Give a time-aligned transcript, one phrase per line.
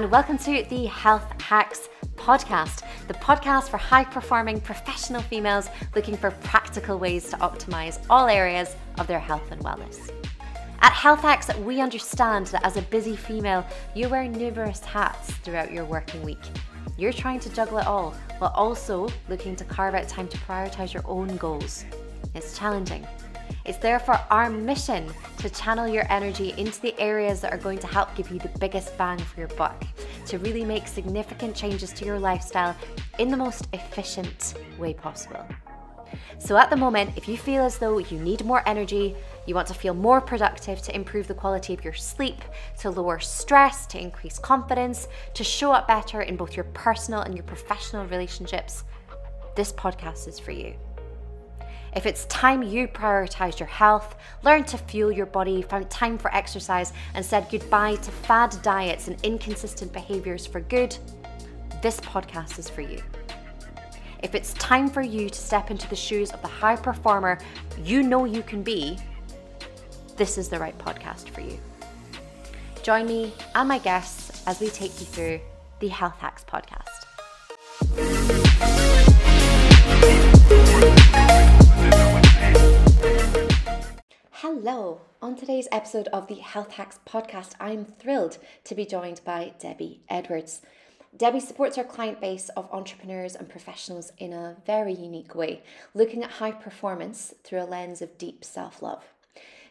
[0.00, 6.16] And welcome to the Health Hacks podcast, the podcast for high performing professional females looking
[6.16, 10.10] for practical ways to optimize all areas of their health and wellness.
[10.80, 13.62] At Health Hacks, we understand that as a busy female,
[13.94, 16.48] you wear numerous hats throughout your working week.
[16.96, 20.94] You're trying to juggle it all while also looking to carve out time to prioritize
[20.94, 21.84] your own goals.
[22.34, 23.06] It's challenging.
[23.64, 27.86] It's therefore our mission to channel your energy into the areas that are going to
[27.86, 29.84] help give you the biggest bang for your buck,
[30.26, 32.74] to really make significant changes to your lifestyle
[33.18, 35.46] in the most efficient way possible.
[36.38, 39.14] So, at the moment, if you feel as though you need more energy,
[39.46, 42.40] you want to feel more productive to improve the quality of your sleep,
[42.80, 47.34] to lower stress, to increase confidence, to show up better in both your personal and
[47.34, 48.84] your professional relationships,
[49.54, 50.74] this podcast is for you.
[51.94, 56.32] If it's time you prioritize your health, learn to fuel your body, found time for
[56.34, 60.96] exercise, and said goodbye to fad diets and inconsistent behaviors for good,
[61.82, 63.02] this podcast is for you.
[64.22, 67.38] If it's time for you to step into the shoes of the high performer
[67.82, 68.98] you know you can be,
[70.16, 71.58] this is the right podcast for you.
[72.82, 75.40] Join me and my guests as we take you through
[75.80, 77.00] the Health Hacks podcast.
[84.62, 85.00] Hello.
[85.22, 90.02] On today's episode of the Health Hacks podcast, I'm thrilled to be joined by Debbie
[90.06, 90.60] Edwards.
[91.16, 95.62] Debbie supports her client base of entrepreneurs and professionals in a very unique way,
[95.94, 99.02] looking at high performance through a lens of deep self love.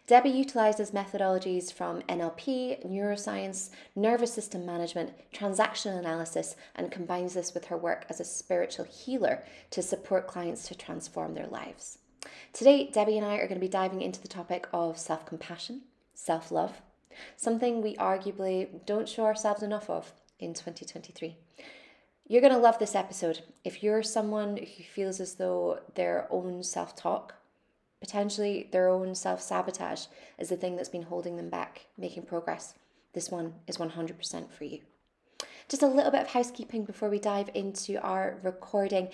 [0.08, 7.66] Debbie utilizes methodologies from NLP, neuroscience, nervous system management, transactional analysis, and combines this with
[7.66, 11.99] her work as a spiritual healer to support clients to transform their lives.
[12.54, 15.82] Today, Debbie and I are going to be diving into the topic of self compassion,
[16.14, 16.82] self love,
[17.38, 21.38] something we arguably don't show ourselves enough of in 2023.
[22.28, 23.42] You're going to love this episode.
[23.64, 27.36] If you're someone who feels as though their own self talk
[28.00, 30.06] Potentially, their own self sabotage
[30.38, 32.74] is the thing that's been holding them back making progress.
[33.14, 34.80] This one is 100% for you.
[35.68, 39.10] Just a little bit of housekeeping before we dive into our recording.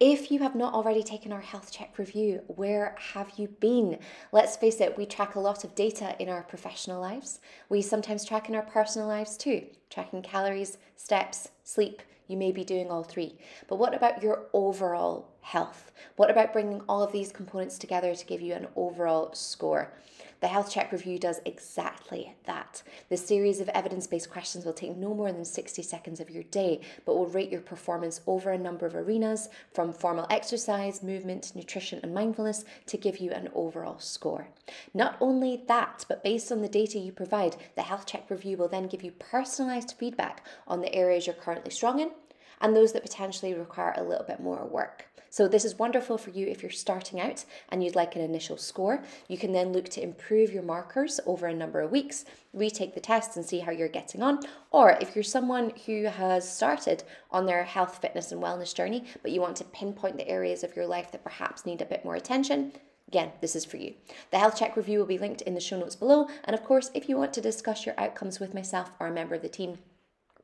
[0.00, 3.98] If you have not already taken our health check review, where have you been?
[4.32, 7.38] Let's face it, we track a lot of data in our professional lives.
[7.68, 12.64] We sometimes track in our personal lives too, tracking calories, steps, sleep, you may be
[12.64, 13.36] doing all three.
[13.68, 15.92] But what about your overall health?
[16.16, 19.92] What about bringing all of these components together to give you an overall score?
[20.40, 22.82] The Health Check Review does exactly that.
[23.10, 26.44] This series of evidence based questions will take no more than 60 seconds of your
[26.44, 31.54] day, but will rate your performance over a number of arenas from formal exercise, movement,
[31.54, 34.48] nutrition, and mindfulness to give you an overall score.
[34.94, 38.68] Not only that, but based on the data you provide, the Health Check Review will
[38.68, 42.12] then give you personalised feedback on the areas you're currently strong in
[42.62, 45.06] and those that potentially require a little bit more work.
[45.32, 48.56] So, this is wonderful for you if you're starting out and you'd like an initial
[48.56, 49.04] score.
[49.28, 53.00] You can then look to improve your markers over a number of weeks, retake the
[53.00, 54.40] tests and see how you're getting on.
[54.72, 59.30] Or if you're someone who has started on their health, fitness, and wellness journey, but
[59.30, 62.16] you want to pinpoint the areas of your life that perhaps need a bit more
[62.16, 62.72] attention,
[63.08, 63.94] Again, this is for you.
[64.30, 66.28] The health check review will be linked in the show notes below.
[66.44, 69.34] And of course, if you want to discuss your outcomes with myself or a member
[69.34, 69.78] of the team,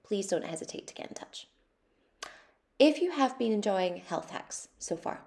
[0.03, 1.47] please don't hesitate to get in touch.
[2.79, 5.23] If you have been enjoying health hacks so far,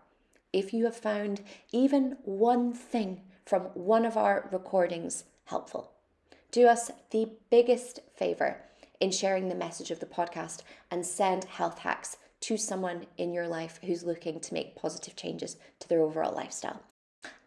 [0.54, 5.94] if you have found even one thing from one of our recordings helpful,
[6.52, 8.62] do us the biggest favor
[9.00, 10.62] in sharing the message of the podcast
[10.92, 15.58] and send health hacks to someone in your life who's looking to make positive changes
[15.80, 16.84] to their overall lifestyle.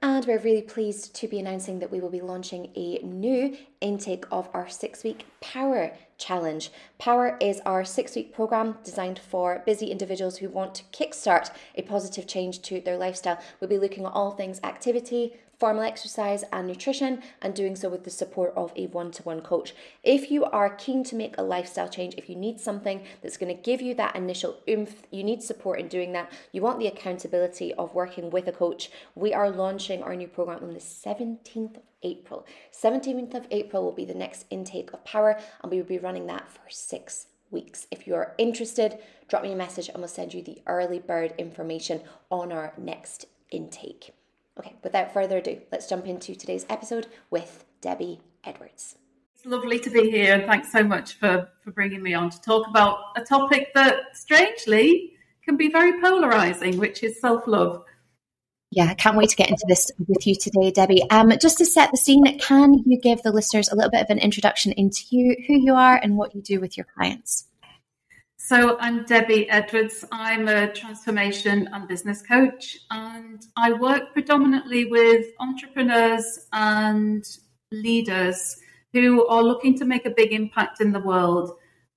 [0.05, 4.24] And we're really pleased to be announcing that we will be launching a new intake
[4.33, 6.71] of our six week Power Challenge.
[6.98, 11.83] Power is our six week program designed for busy individuals who want to kickstart a
[11.83, 13.39] positive change to their lifestyle.
[13.60, 18.03] We'll be looking at all things activity, formal exercise and nutrition, and doing so with
[18.03, 19.72] the support of a one to one coach.
[20.03, 23.56] If you are keen to make a lifestyle change, if you need something that's going
[23.56, 26.88] to give you that initial oomph, you need support in doing that, you want the
[26.88, 31.76] accountability of working with a coach, we are launching our new program on the 17th
[31.76, 32.44] of April.
[32.72, 36.26] 17th of April will be the next intake of Power, and we will be running
[36.26, 37.86] that for six weeks.
[37.92, 38.98] If you are interested,
[39.28, 42.00] drop me a message and we'll send you the early bird information
[42.32, 44.12] on our next intake.
[44.59, 48.97] Okay, without further ado, let's jump into today's episode with Debbie Edwards.
[49.34, 50.45] It's lovely to be here.
[50.47, 55.15] Thanks so much for, for bringing me on to talk about a topic that strangely
[55.43, 57.83] can be very polarizing, which is self love.
[58.71, 61.03] Yeah, I can't wait to get into this with you today, Debbie.
[61.10, 64.10] Um, just to set the scene, can you give the listeners a little bit of
[64.10, 67.48] an introduction into you, who you are, and what you do with your clients?
[68.53, 70.04] So, I'm Debbie Edwards.
[70.13, 77.25] I'm a transformation and business coach, and I work predominantly with entrepreneurs and
[77.71, 78.59] leaders
[78.93, 81.53] who are looking to make a big impact in the world,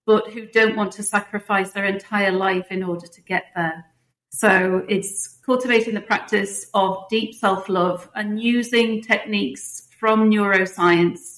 [0.06, 3.84] but who don't want to sacrifice their entire life in order to get there.
[4.30, 11.35] So it's cultivating the practice of deep self love and using techniques from neuroscience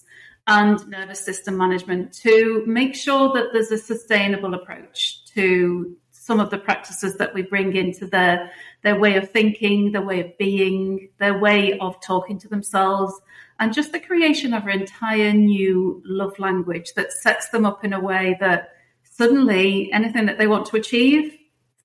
[0.48, 6.50] and nervous system management to make sure that there's a sustainable approach to some of
[6.50, 8.52] the practices that we bring into their
[8.84, 13.14] their way of thinking, their way of being, their way of talking to themselves,
[13.60, 17.94] and just the creation of an entire new love language that sets them up in
[17.94, 18.70] a way that
[19.04, 21.34] suddenly anything that they want to achieve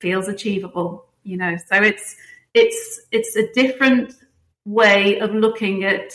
[0.01, 1.57] feels achievable you know?
[1.57, 2.17] So it's
[2.55, 4.15] it's it's a different
[4.65, 6.13] way of looking at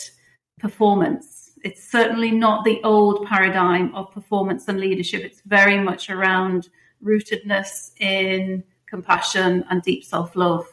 [0.60, 1.37] performance
[1.68, 6.70] it's certainly not the old paradigm of performance and leadership it's very much around
[7.04, 10.66] rootedness in compassion and deep self-love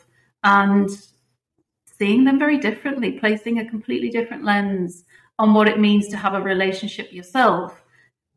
[0.45, 0.89] and
[1.99, 5.05] seeing them very differently placing a completely different lens
[5.39, 7.83] on what it means to have a relationship yourself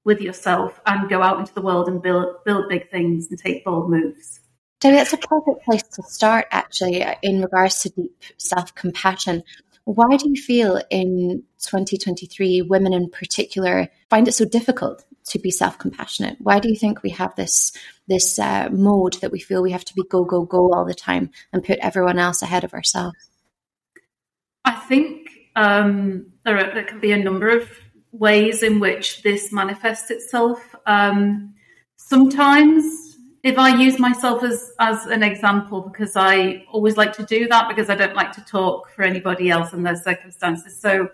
[0.04, 3.64] with yourself and go out into the world and build build big things and take
[3.64, 4.40] bold moves
[4.80, 9.44] Debbie, that's a perfect place to start, actually, in regards to deep self compassion.
[9.88, 15.50] Why do you feel in 2023, women in particular, find it so difficult to be
[15.50, 16.36] self compassionate?
[16.42, 17.72] Why do you think we have this
[18.06, 20.94] this uh, mode that we feel we have to be go go go all the
[20.94, 23.16] time and put everyone else ahead of ourselves?
[24.66, 27.70] I think um, there, are, there can be a number of
[28.12, 30.76] ways in which this manifests itself.
[30.86, 31.54] Um,
[31.96, 33.17] sometimes
[33.48, 37.70] if I use myself as as an example, because I always like to do that
[37.70, 40.80] because I don't like to talk for anybody else and their circumstances.
[40.80, 41.10] So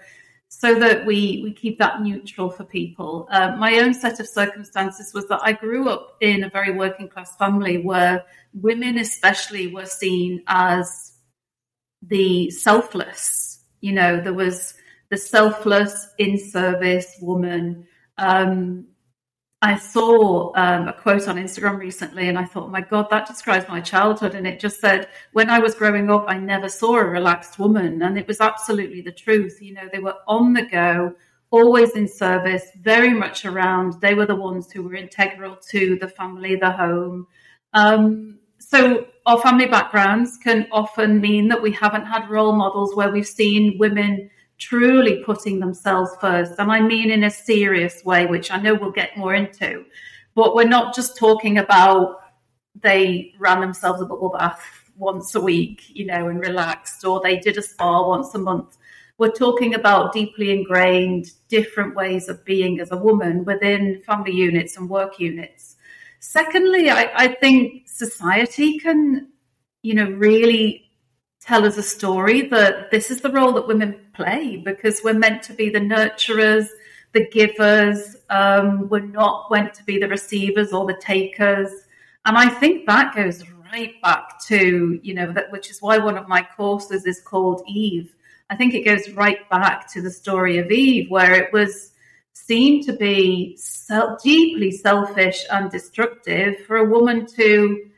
[0.49, 3.27] so that we we keep that neutral for people.
[3.29, 7.07] Uh, my own set of circumstances was that I grew up in a very working
[7.07, 11.13] class family where women, especially, were seen as
[12.01, 13.59] the selfless.
[13.81, 14.73] You know, there was
[15.09, 17.85] the selfless in service woman.
[18.17, 18.87] Um,
[19.63, 23.25] I saw um, a quote on Instagram recently and I thought, oh my God, that
[23.25, 24.35] describes my childhood.
[24.35, 28.01] And it just said, when I was growing up, I never saw a relaxed woman.
[28.01, 29.61] And it was absolutely the truth.
[29.61, 31.15] You know, they were on the go,
[31.49, 34.01] always in service, very much around.
[34.01, 37.25] They were the ones who were integral to the family, the home.
[37.71, 43.11] Um, so our family backgrounds can often mean that we haven't had role models where
[43.11, 44.29] we've seen women
[44.63, 46.53] truly putting themselves first.
[46.57, 49.85] And I mean in a serious way, which I know we'll get more into.
[50.35, 52.21] But we're not just talking about
[52.81, 54.63] they ran themselves a bubble bath
[54.95, 58.77] once a week, you know, and relaxed, or they did a spa once a month.
[59.17, 64.77] We're talking about deeply ingrained different ways of being as a woman within family units
[64.77, 65.75] and work units.
[66.19, 69.29] Secondly, I, I think society can,
[69.81, 70.89] you know, really
[71.45, 75.43] tell us a story that this is the role that women play because we're meant
[75.43, 76.67] to be the nurturers,
[77.11, 78.15] the givers.
[78.29, 81.69] Um, we're not meant to be the receivers or the takers.
[82.25, 86.17] And I think that goes right back to, you know, that which is why one
[86.17, 88.15] of my courses is called Eve.
[88.49, 91.91] I think it goes right back to the story of Eve, where it was
[92.33, 97.89] seen to be self, deeply selfish and destructive for a woman to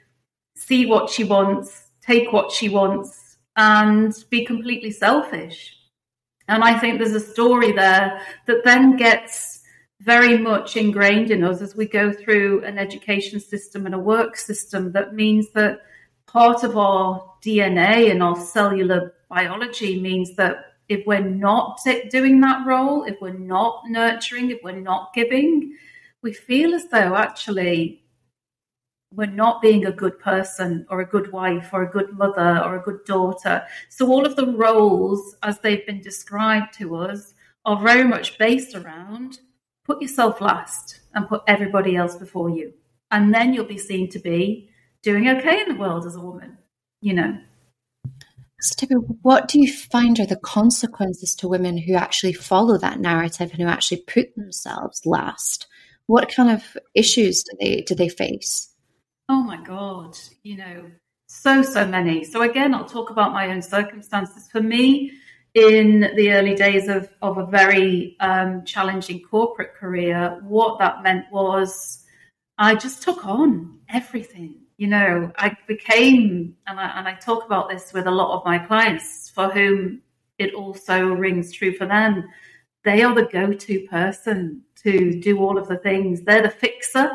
[0.56, 3.25] see what she wants, take what she wants,
[3.56, 5.76] and be completely selfish.
[6.48, 9.62] And I think there's a story there that then gets
[10.02, 14.36] very much ingrained in us as we go through an education system and a work
[14.36, 15.80] system that means that
[16.28, 21.80] part of our DNA and our cellular biology means that if we're not
[22.12, 25.76] doing that role, if we're not nurturing, if we're not giving,
[26.22, 28.04] we feel as though actually
[29.16, 32.76] we're not being a good person or a good wife or a good mother or
[32.76, 33.64] a good daughter.
[33.90, 37.34] So all of the roles as they've been described to us
[37.66, 39.40] are very much based around
[39.86, 42.74] put yourself last and put everybody else before you.
[43.12, 44.70] And then you'll be seen to be
[45.04, 46.58] doing okay in the world as a woman,
[47.02, 47.38] you know.
[48.62, 53.00] So, Debbie, what do you find are the consequences to women who actually follow that
[53.00, 55.68] narrative and who actually put themselves last?
[56.08, 58.75] What kind of issues do they do they face?
[59.28, 60.92] Oh my God, you know,
[61.28, 62.24] so, so many.
[62.24, 64.48] So, again, I'll talk about my own circumstances.
[64.52, 65.14] For me,
[65.56, 71.26] in the early days of, of a very um, challenging corporate career, what that meant
[71.32, 72.06] was
[72.58, 74.60] I just took on everything.
[74.78, 78.46] You know, I became, and I, and I talk about this with a lot of
[78.46, 80.02] my clients for whom
[80.38, 82.26] it also rings true for them.
[82.84, 86.22] They are the go to person to do all of the things.
[86.22, 87.10] They're the fixer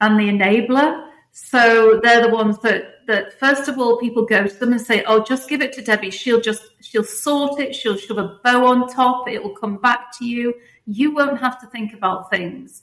[0.00, 1.05] and the enabler.
[1.38, 5.04] So they're the ones that, that first of all, people go to them and say,
[5.04, 6.10] Oh, just give it to Debbie.
[6.10, 7.74] She'll just, she'll sort it.
[7.74, 9.28] She'll shove a bow on top.
[9.28, 10.54] It will come back to you.
[10.86, 12.82] You won't have to think about things.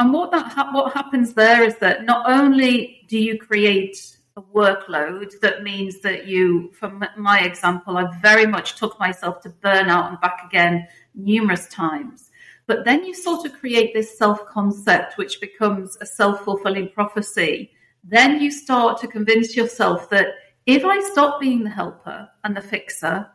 [0.00, 4.42] And what that ha- what happens there is that not only do you create a
[4.42, 10.08] workload that means that you, from my example, I very much took myself to burnout
[10.08, 12.30] and back again numerous times.
[12.66, 17.70] But then you sort of create this self concept, which becomes a self fulfilling prophecy.
[18.04, 20.28] Then you start to convince yourself that
[20.66, 23.28] if I stop being the helper and the fixer,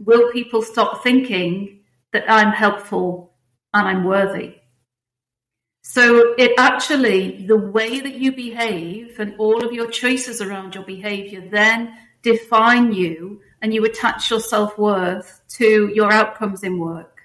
[0.00, 1.80] will people stop thinking
[2.12, 3.34] that I'm helpful
[3.74, 4.56] and I'm worthy?
[5.84, 10.84] So it actually, the way that you behave and all of your choices around your
[10.84, 17.20] behavior then define you and you attach your self worth to your outcomes in work.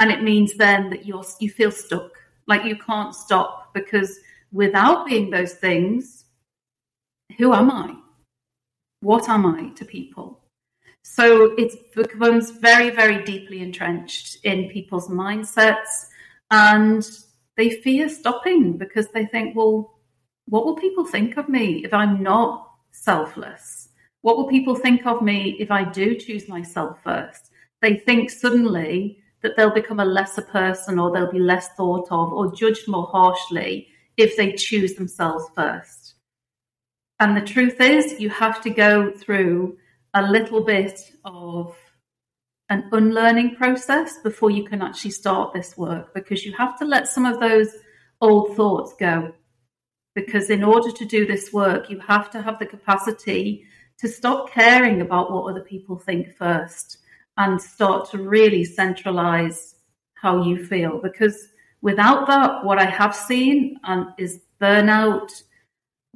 [0.00, 2.10] And it means then that you're, you feel stuck,
[2.46, 4.18] like you can't stop because
[4.54, 6.24] without being those things,
[7.36, 7.96] who am I?
[9.00, 10.40] What am I to people?
[11.02, 16.06] So it becomes very, very deeply entrenched in people's mindsets
[16.50, 17.06] and
[17.56, 19.98] they fear stopping because they think, well,
[20.46, 23.88] what will people think of me if I'm not selfless?
[24.22, 27.50] What will people think of me if I do choose myself first?
[27.82, 32.32] They think suddenly that they'll become a lesser person or they'll be less thought of
[32.32, 36.14] or judged more harshly if they choose themselves first.
[37.20, 39.78] And the truth is, you have to go through
[40.14, 41.76] a little bit of
[42.70, 47.08] an unlearning process before you can actually start this work because you have to let
[47.08, 47.68] some of those
[48.20, 49.32] old thoughts go.
[50.14, 53.64] Because in order to do this work, you have to have the capacity
[53.98, 56.98] to stop caring about what other people think first
[57.36, 59.76] and start to really centralize
[60.14, 61.00] how you feel.
[61.00, 61.48] Because
[61.84, 65.30] without that, what I have seen um, is burnout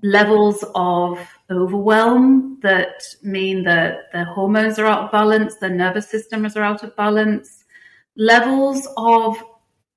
[0.02, 1.20] levels of
[1.50, 6.82] overwhelm that mean that their hormones are out of balance, their nervous systems are out
[6.84, 7.66] of balance,
[8.16, 9.36] levels of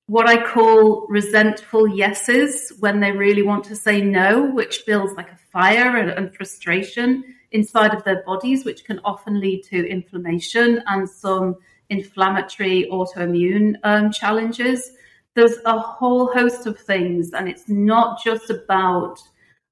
[0.08, 5.32] what I call resentful yeses when they really want to say no, which builds like
[5.32, 7.24] a fire and, and frustration
[7.54, 11.56] inside of their bodies, which can often lead to inflammation and some
[11.90, 14.92] inflammatory autoimmune um, challenges.
[15.36, 19.20] There's a whole host of things, and it's not just about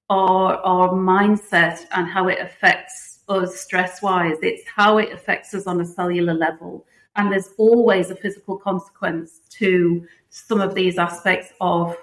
[0.10, 4.38] our our mindset and how it affects us stress wise.
[4.42, 6.86] It's how it affects us on a cellular level.
[7.16, 11.98] And there's always a physical consequence to some of these aspects of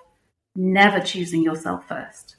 [0.55, 2.36] never choosing yourself first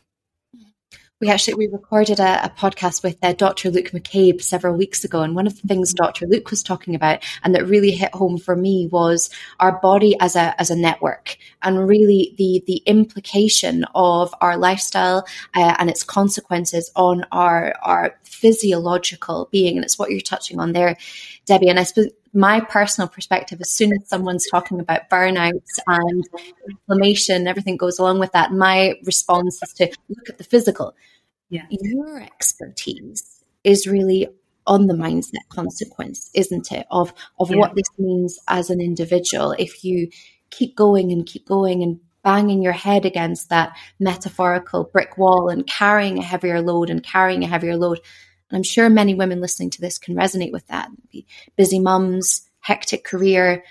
[1.19, 3.71] we actually we recorded a, a podcast with uh, Dr.
[3.71, 6.27] Luke McCabe several weeks ago, and one of the things Dr.
[6.27, 10.35] Luke was talking about, and that really hit home for me, was our body as
[10.35, 16.03] a as a network, and really the the implication of our lifestyle uh, and its
[16.03, 20.97] consequences on our our physiological being, and it's what you're touching on there,
[21.45, 21.69] Debbie.
[21.69, 26.23] And I suppose my personal perspective, as soon as someone's talking about burnouts and
[26.69, 30.95] inflammation, everything goes along with that, my response is to look at the physical.
[31.49, 31.65] Yeah.
[31.71, 34.27] Your expertise is really
[34.67, 36.85] on the mindset consequence, isn't it?
[36.91, 37.57] Of of yeah.
[37.57, 39.53] what this means as an individual.
[39.57, 40.09] If you
[40.51, 45.65] keep going and keep going and banging your head against that metaphorical brick wall and
[45.65, 47.99] carrying a heavier load and carrying a heavier load,
[48.49, 50.89] and I'm sure many women listening to this can resonate with that.
[51.55, 53.63] Busy mums, hectic career.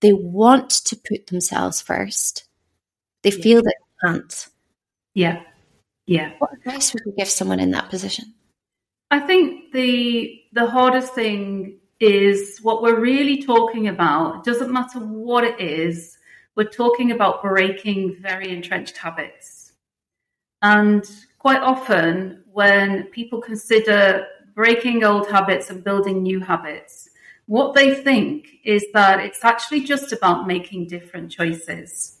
[0.00, 2.44] They want to put themselves first.
[3.22, 3.42] They yeah.
[3.42, 4.48] feel that they can't.
[5.14, 5.42] Yeah.
[6.06, 6.32] Yeah.
[6.38, 8.34] What advice would you give someone in that position?
[9.10, 14.36] I think the the hardest thing is what we're really talking about.
[14.36, 16.16] It doesn't matter what it is,
[16.56, 19.72] we're talking about breaking very entrenched habits.
[20.62, 21.04] And
[21.38, 27.10] quite often when people consider breaking old habits and building new habits,
[27.44, 32.16] what they think is that it's actually just about making different choices.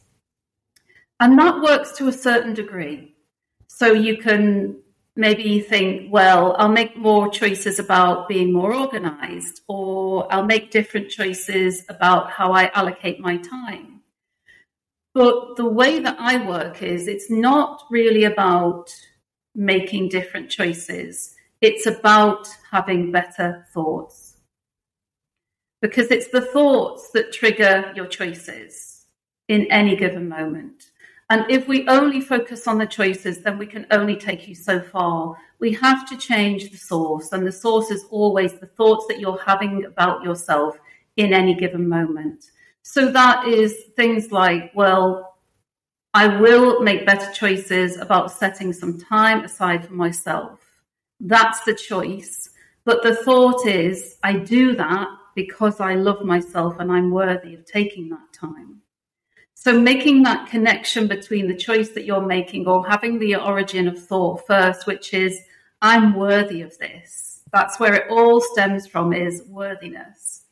[1.20, 3.14] And that works to a certain degree.
[3.66, 4.76] So you can
[5.16, 11.08] maybe think, well, I'll make more choices about being more organized, or I'll make different
[11.08, 14.02] choices about how I allocate my time.
[15.14, 18.94] But the way that I work is it's not really about
[19.56, 21.34] making different choices.
[21.62, 24.36] It's about having better thoughts.
[25.80, 29.06] Because it's the thoughts that trigger your choices
[29.48, 30.84] in any given moment.
[31.28, 34.80] And if we only focus on the choices, then we can only take you so
[34.80, 35.36] far.
[35.58, 39.42] We have to change the source, and the source is always the thoughts that you're
[39.42, 40.78] having about yourself
[41.16, 42.50] in any given moment.
[42.82, 45.25] So that is things like, well,
[46.16, 50.58] I will make better choices about setting some time aside for myself.
[51.20, 52.48] That's the choice.
[52.86, 57.66] But the thought is, I do that because I love myself and I'm worthy of
[57.66, 58.80] taking that time.
[59.52, 64.02] So making that connection between the choice that you're making or having the origin of
[64.02, 65.38] thought first, which is,
[65.82, 67.42] I'm worthy of this.
[67.52, 70.44] That's where it all stems from is worthiness.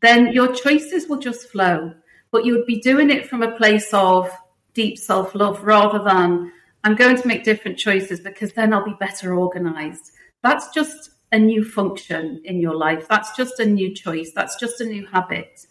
[0.00, 1.94] Then your choices will just flow,
[2.30, 4.30] but you would be doing it from a place of
[4.74, 8.96] deep self love rather than, I'm going to make different choices because then I'll be
[8.98, 10.12] better organized.
[10.42, 13.06] That's just a new function in your life.
[13.08, 14.32] That's just a new choice.
[14.34, 15.66] That's just a new habit.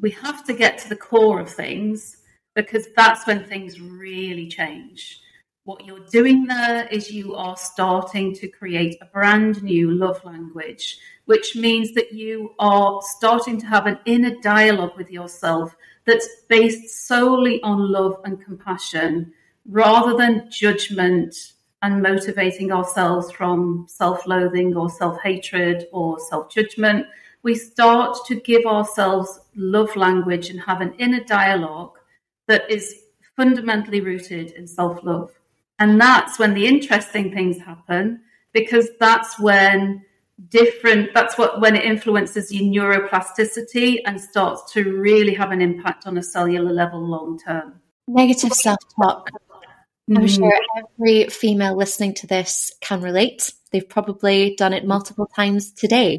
[0.00, 2.18] We have to get to the core of things
[2.54, 5.20] because that's when things really change.
[5.64, 10.98] What you're doing there is you are starting to create a brand new love language,
[11.26, 15.74] which means that you are starting to have an inner dialogue with yourself
[16.06, 19.32] that's based solely on love and compassion
[19.68, 21.34] rather than judgment
[21.82, 27.06] and motivating ourselves from self loathing or self hatred or self judgment.
[27.42, 31.98] We start to give ourselves love language and have an inner dialogue
[32.46, 33.02] that is
[33.36, 35.32] fundamentally rooted in self love.
[35.78, 38.20] And that's when the interesting things happen
[38.52, 40.04] because that's when
[40.48, 46.06] different that's what when it influences your neuroplasticity and starts to really have an impact
[46.06, 50.16] on a cellular level long term negative self-talk mm-hmm.
[50.16, 55.72] i'm sure every female listening to this can relate they've probably done it multiple times
[55.72, 56.18] today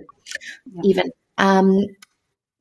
[0.72, 0.82] yeah.
[0.84, 1.06] even
[1.38, 1.80] um,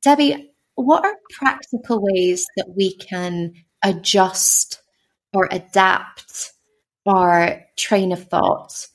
[0.01, 4.81] debbie what are practical ways that we can adjust
[5.33, 6.51] or adapt
[7.05, 8.87] our train of thought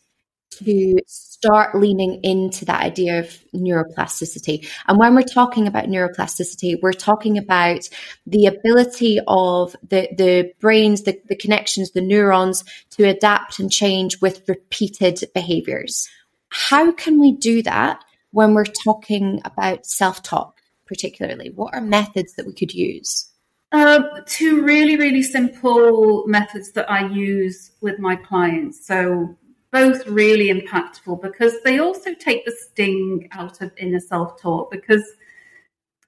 [0.59, 4.69] to start leaning into that idea of neuroplasticity.
[4.87, 7.89] And when we're talking about neuroplasticity, we're talking about
[8.27, 14.21] the ability of the, the brains, the, the connections, the neurons to adapt and change
[14.21, 16.09] with repeated behaviors.
[16.51, 21.51] How can we do that when we're talking about self talk, particularly?
[21.51, 23.31] What are methods that we could use?
[23.71, 28.87] Uh, two really, really simple methods that I use with my clients.
[28.87, 29.37] So,
[29.71, 34.71] both really impactful because they also take the sting out of inner self talk.
[34.71, 35.05] Because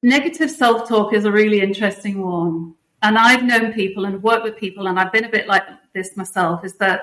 [0.02, 2.74] negative self talk is a really interesting one.
[3.02, 6.16] And I've known people and worked with people, and I've been a bit like this
[6.16, 7.02] myself is that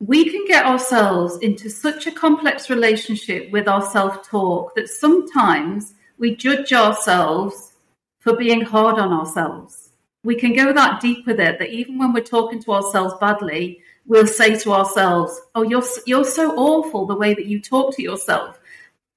[0.00, 5.94] we can get ourselves into such a complex relationship with our self talk that sometimes
[6.18, 7.72] we judge ourselves
[8.20, 9.90] for being hard on ourselves.
[10.24, 13.80] We can go that deep with it that even when we're talking to ourselves badly,
[14.08, 18.02] we'll say to ourselves, "Oh, you're you're so awful the way that you talk to
[18.02, 18.58] yourself."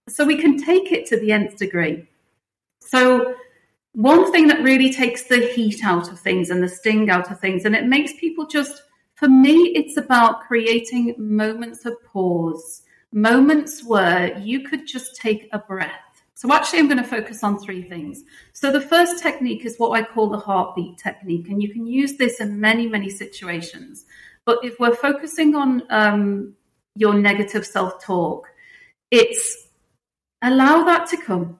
[0.07, 2.07] So we can take it to the nth degree.
[2.79, 3.35] So
[3.93, 7.39] one thing that really takes the heat out of things and the sting out of
[7.39, 8.83] things, and it makes people just,
[9.15, 15.59] for me, it's about creating moments of pause, moments where you could just take a
[15.59, 18.23] breath so actually, I'm going to focus on three things.
[18.53, 22.17] So the first technique is what I call the heartbeat technique, and you can use
[22.17, 24.05] this in many, many situations.
[24.45, 26.53] But if we're focusing on um,
[26.95, 28.47] your negative self-talk,
[29.11, 29.67] it's
[30.41, 31.59] allow that to come.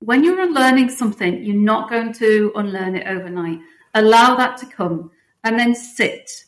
[0.00, 3.60] When you're unlearning something, you're not going to unlearn it overnight.
[3.94, 5.10] Allow that to come,
[5.44, 6.44] and then sit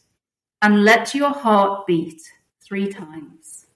[0.62, 2.20] and let your heart beat
[2.62, 3.66] three times.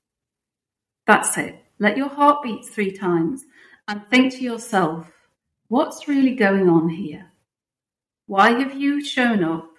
[1.07, 1.63] That's it.
[1.79, 3.45] Let your heart beat three times
[3.89, 5.11] and think to yourself,
[5.69, 7.33] what's really going on here?
[8.27, 9.74] Why have you shown up?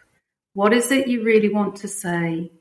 [0.56, 2.52] What is it you really want to say?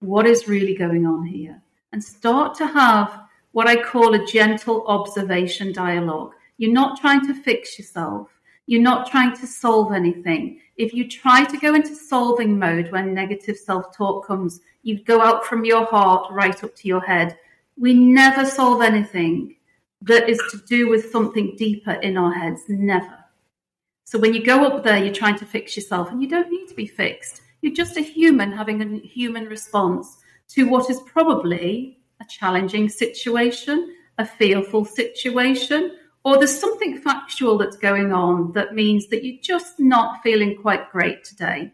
[0.00, 1.62] What is really going on here?
[1.92, 6.32] And start to have what I call a gentle observation dialogue.
[6.58, 8.28] You're not trying to fix yourself.
[8.66, 10.60] You're not trying to solve anything.
[10.76, 15.22] If you try to go into solving mode when negative self talk comes, you go
[15.22, 17.38] out from your heart right up to your head
[17.80, 19.56] we never solve anything
[20.02, 22.60] that is to do with something deeper in our heads.
[22.68, 23.19] Never.
[24.10, 26.66] So when you go up there, you're trying to fix yourself, and you don't need
[26.66, 27.42] to be fixed.
[27.62, 30.16] You're just a human having a human response
[30.48, 37.76] to what is probably a challenging situation, a fearful situation, or there's something factual that's
[37.76, 41.72] going on that means that you're just not feeling quite great today.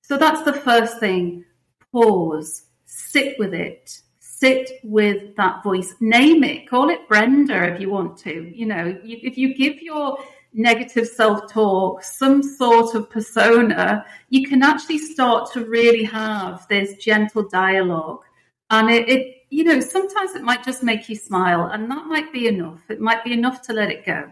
[0.00, 1.44] So that's the first thing.
[1.92, 7.90] Pause, sit with it, sit with that voice, name it, call it Brenda if you
[7.90, 8.50] want to.
[8.56, 10.16] You know, if you give your
[10.54, 16.96] negative self talk, some sort of persona, you can actually start to really have this
[16.96, 18.22] gentle dialogue.
[18.70, 22.32] And it, it, you know, sometimes it might just make you smile, and that might
[22.32, 22.80] be enough.
[22.88, 24.30] It might be enough to let it go.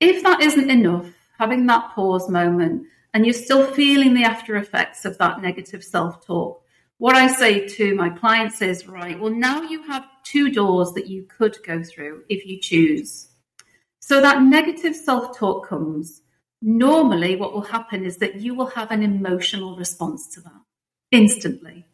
[0.00, 1.06] If that isn't enough,
[1.38, 6.26] having that pause moment, and you're still feeling the after effects of that negative self
[6.26, 6.62] talk,
[6.98, 11.06] what I say to my clients is, right, well, now you have two doors that
[11.06, 13.28] you could go through if you choose.
[14.06, 16.22] So that negative self talk comes.
[16.62, 20.60] Normally, what will happen is that you will have an emotional response to that
[21.10, 21.88] instantly.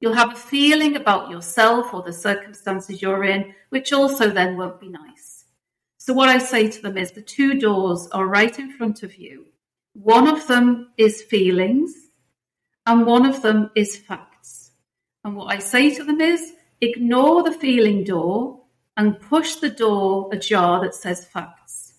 [0.00, 4.80] You'll have a feeling about yourself or the circumstances you're in, which also then won't
[4.80, 5.44] be nice.
[5.98, 9.16] So, what I say to them is the two doors are right in front of
[9.16, 9.44] you.
[9.92, 11.92] One of them is feelings,
[12.86, 14.70] and one of them is facts.
[15.24, 18.59] And what I say to them is ignore the feeling door
[18.96, 21.94] and push the door ajar that says facts.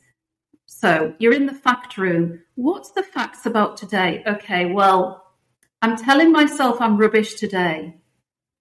[0.66, 2.42] So you're in the fact room.
[2.56, 4.24] What's the facts about today?
[4.26, 5.34] Okay, well,
[5.82, 7.96] I'm telling myself I'm rubbish today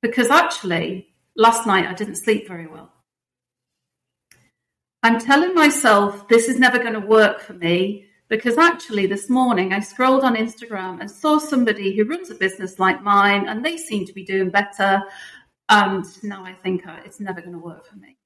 [0.02, 2.92] because actually last night I didn't sleep very well.
[5.02, 9.72] I'm telling myself this is never going to work for me because actually this morning
[9.72, 13.76] I scrolled on Instagram and saw somebody who runs a business like mine and they
[13.76, 15.02] seem to be doing better.
[15.68, 18.19] And now I think uh, it's never going to work for me.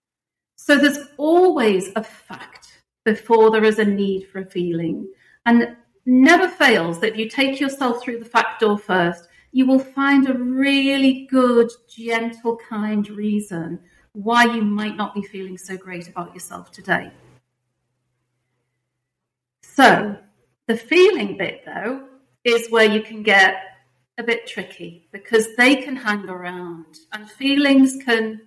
[0.56, 5.08] So there's always a fact before there is a need for a feeling.
[5.46, 9.78] And never fails that if you take yourself through the fact door first, you will
[9.78, 13.78] find a really good, gentle, kind reason
[14.12, 17.10] why you might not be feeling so great about yourself today.
[19.62, 20.16] So,
[20.66, 22.06] the feeling bit, though,
[22.44, 23.56] is where you can get
[24.18, 28.40] a bit tricky because they can hang around and feelings can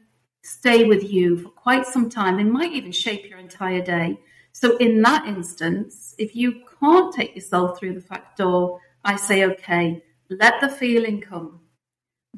[0.48, 2.38] stay with you for quite some time.
[2.38, 4.20] They might even shape your entire day.
[4.54, 9.44] So, in that instance, if you can't take yourself through the fact door, I say,
[9.44, 11.60] okay, let the feeling come,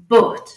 [0.07, 0.53] but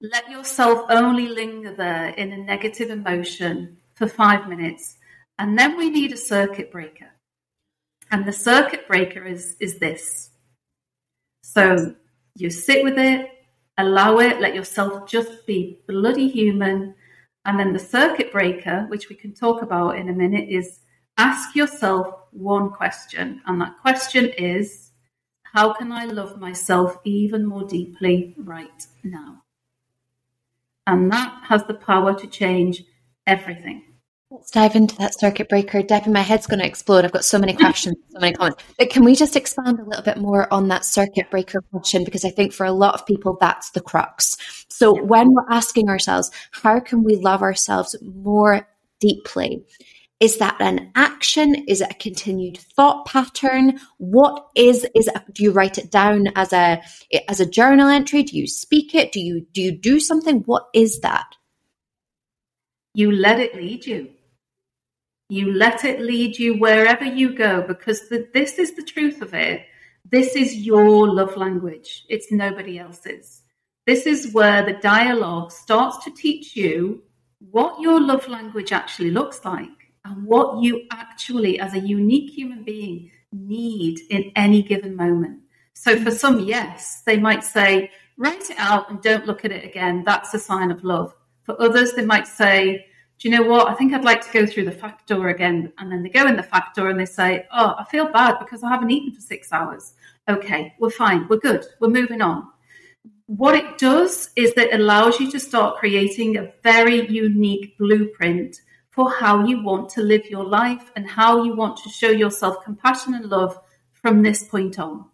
[0.00, 4.96] let yourself only linger there in a negative emotion for five minutes.
[5.38, 7.10] And then we need a circuit breaker.
[8.10, 10.30] And the circuit breaker is, is this.
[11.42, 11.94] So
[12.36, 13.30] you sit with it,
[13.78, 16.94] allow it, let yourself just be bloody human.
[17.44, 20.80] And then the circuit breaker, which we can talk about in a minute, is
[21.18, 23.40] ask yourself one question.
[23.46, 24.90] And that question is
[25.42, 29.42] how can I love myself even more deeply right now?
[30.86, 32.84] And that has the power to change
[33.26, 33.91] everything.
[34.32, 35.82] Let's dive into that circuit breaker.
[35.82, 37.04] Debbie, my head's going to explode.
[37.04, 38.64] I've got so many questions, so many comments.
[38.78, 42.02] But can we just expand a little bit more on that circuit breaker question?
[42.02, 44.38] Because I think for a lot of people, that's the crux.
[44.68, 48.66] So when we're asking ourselves, how can we love ourselves more
[49.00, 49.66] deeply?
[50.18, 51.54] Is that an action?
[51.68, 53.80] Is it a continued thought pattern?
[53.98, 56.80] What is is it, do you write it down as a
[57.28, 58.22] as a journal entry?
[58.22, 59.12] Do you speak it?
[59.12, 60.38] Do you do you do something?
[60.46, 61.26] What is that?
[62.94, 64.08] You let it lead you
[65.32, 69.32] you let it lead you wherever you go because the, this is the truth of
[69.32, 69.62] it.
[70.04, 73.40] This is your love language, it's nobody else's.
[73.86, 77.02] This is where the dialogue starts to teach you
[77.50, 79.70] what your love language actually looks like
[80.04, 85.40] and what you actually, as a unique human being, need in any given moment.
[85.72, 89.64] So, for some, yes, they might say, write it out and don't look at it
[89.64, 90.02] again.
[90.04, 91.14] That's a sign of love.
[91.44, 92.86] For others, they might say,
[93.22, 93.68] do you know what?
[93.68, 95.72] I think I'd like to go through the fact door again.
[95.78, 98.40] And then they go in the fact door and they say, oh, I feel bad
[98.40, 99.94] because I haven't eaten for six hours.
[100.28, 101.28] Okay, we're fine.
[101.28, 101.64] We're good.
[101.78, 102.48] We're moving on.
[103.26, 108.56] What it does is that it allows you to start creating a very unique blueprint
[108.90, 112.64] for how you want to live your life and how you want to show yourself
[112.64, 113.56] compassion and love
[113.92, 115.04] from this point on.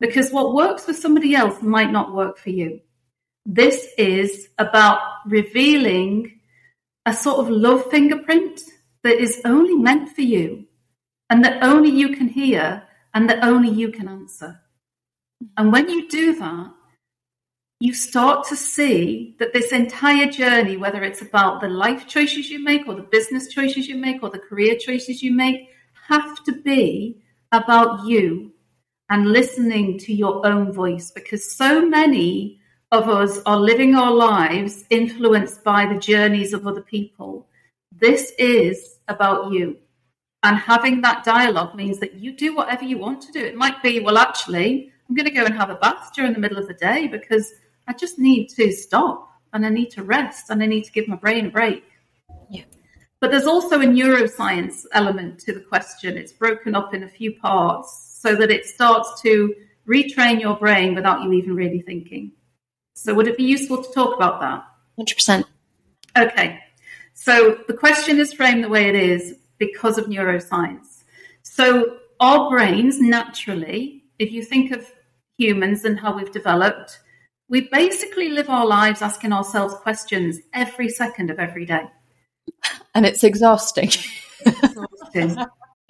[0.00, 2.80] Because what works for somebody else might not work for you.
[3.44, 6.38] This is about revealing
[7.06, 8.60] a sort of love fingerprint
[9.02, 10.66] that is only meant for you
[11.28, 12.82] and that only you can hear
[13.14, 14.60] and that only you can answer.
[15.56, 16.72] And when you do that,
[17.80, 22.62] you start to see that this entire journey, whether it's about the life choices you
[22.62, 25.68] make or the business choices you make or the career choices you make,
[26.08, 28.52] have to be about you
[29.10, 32.60] and listening to your own voice because so many
[32.92, 37.48] of us are living our lives influenced by the journeys of other people.
[37.90, 39.78] This is about you.
[40.42, 43.40] And having that dialogue means that you do whatever you want to do.
[43.40, 46.38] It might be, well, actually, I'm going to go and have a bath during the
[46.38, 47.50] middle of the day because
[47.88, 51.08] I just need to stop and I need to rest and I need to give
[51.08, 51.84] my brain a break.
[52.50, 52.64] Yeah.
[53.20, 56.18] But there's also a neuroscience element to the question.
[56.18, 59.54] It's broken up in a few parts so that it starts to
[59.88, 62.32] retrain your brain without you even really thinking.
[62.94, 64.64] So, would it be useful to talk about that?
[64.98, 65.44] 100%.
[66.16, 66.60] Okay.
[67.14, 71.04] So, the question is framed the way it is because of neuroscience.
[71.42, 74.90] So, our brains naturally, if you think of
[75.38, 77.00] humans and how we've developed,
[77.48, 81.84] we basically live our lives asking ourselves questions every second of every day.
[82.94, 83.90] And it's exhausting.
[84.46, 85.36] exhausting.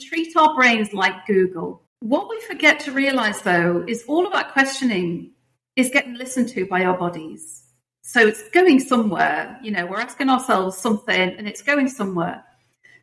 [0.00, 1.82] Treat our brains like Google.
[1.98, 5.31] What we forget to realize, though, is all of that questioning
[5.76, 7.64] is getting listened to by our bodies.
[8.02, 9.58] So it's going somewhere.
[9.62, 12.44] You know, we're asking ourselves something and it's going somewhere.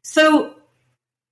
[0.02, 0.56] So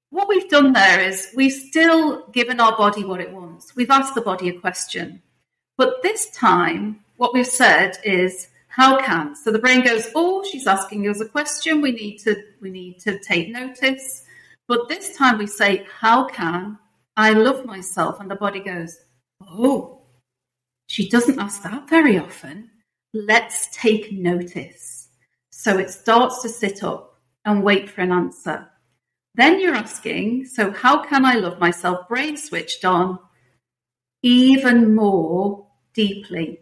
[0.10, 3.76] what we've done there is we've still given our body what it wants.
[3.76, 5.22] We've asked the body a question.
[5.78, 9.36] But this time, what we've said is, how can?
[9.36, 11.82] So the brain goes, oh, she's asking us a question.
[11.82, 14.24] We need to, we need to take notice.
[14.68, 16.78] But this time we say, how can
[17.18, 18.20] I love myself.
[18.20, 19.00] And the body goes,
[19.42, 19.97] Oh,
[20.88, 22.70] she doesn't ask that very often.
[23.14, 25.10] Let's take notice.
[25.52, 28.68] So it starts to sit up and wait for an answer.
[29.36, 32.08] Then you're asking, So how can I love myself?
[32.08, 33.20] Brain switched on
[34.24, 36.60] even more deeply.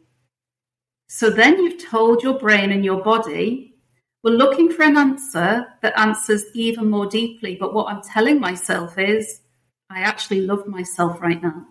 [1.08, 3.76] So then you've told your brain and your body,
[4.24, 7.56] we're looking for an answer that answers even more deeply.
[7.56, 9.42] But what I'm telling myself is,
[9.90, 11.66] I actually love myself right now.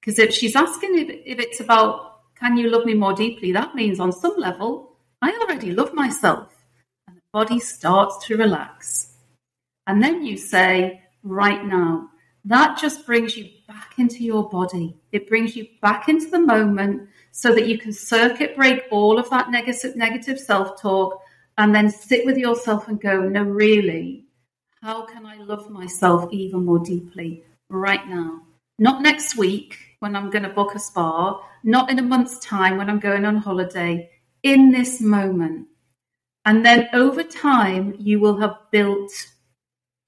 [0.00, 3.52] Because if she's asking if, if it's about, can you love me more deeply?
[3.52, 6.54] That means on some level, I already love myself.
[7.06, 9.16] And the body starts to relax.
[9.86, 12.10] And then you say, right now,
[12.44, 14.96] that just brings you back into your body.
[15.12, 19.28] It brings you back into the moment so that you can circuit break all of
[19.30, 21.20] that negative, negative self talk
[21.58, 24.24] and then sit with yourself and go, no, really,
[24.80, 28.42] how can I love myself even more deeply right now?
[28.78, 32.76] Not next week when I'm going to book a spa, not in a month's time
[32.76, 34.10] when I'm going on holiday,
[34.42, 35.66] in this moment.
[36.44, 39.10] And then over time, you will have built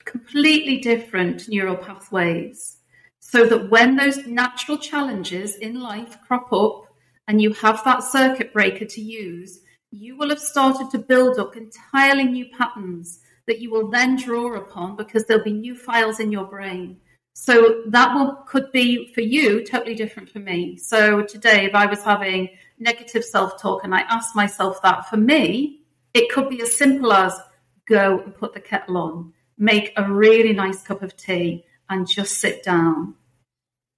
[0.04, 2.78] completely different neural pathways
[3.18, 6.86] so that when those natural challenges in life crop up
[7.28, 11.56] and you have that circuit breaker to use, you will have started to build up
[11.56, 16.32] entirely new patterns that you will then draw upon because there'll be new files in
[16.32, 16.96] your brain.
[17.32, 20.76] So that could be for you totally different for me.
[20.76, 25.80] So today, if I was having negative self-talk and I asked myself that for me,
[26.12, 27.38] it could be as simple as
[27.86, 32.38] go and put the kettle on, make a really nice cup of tea, and just
[32.38, 33.14] sit down.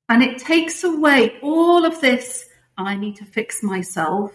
[0.08, 4.32] And it takes away all of this, I need to fix myself,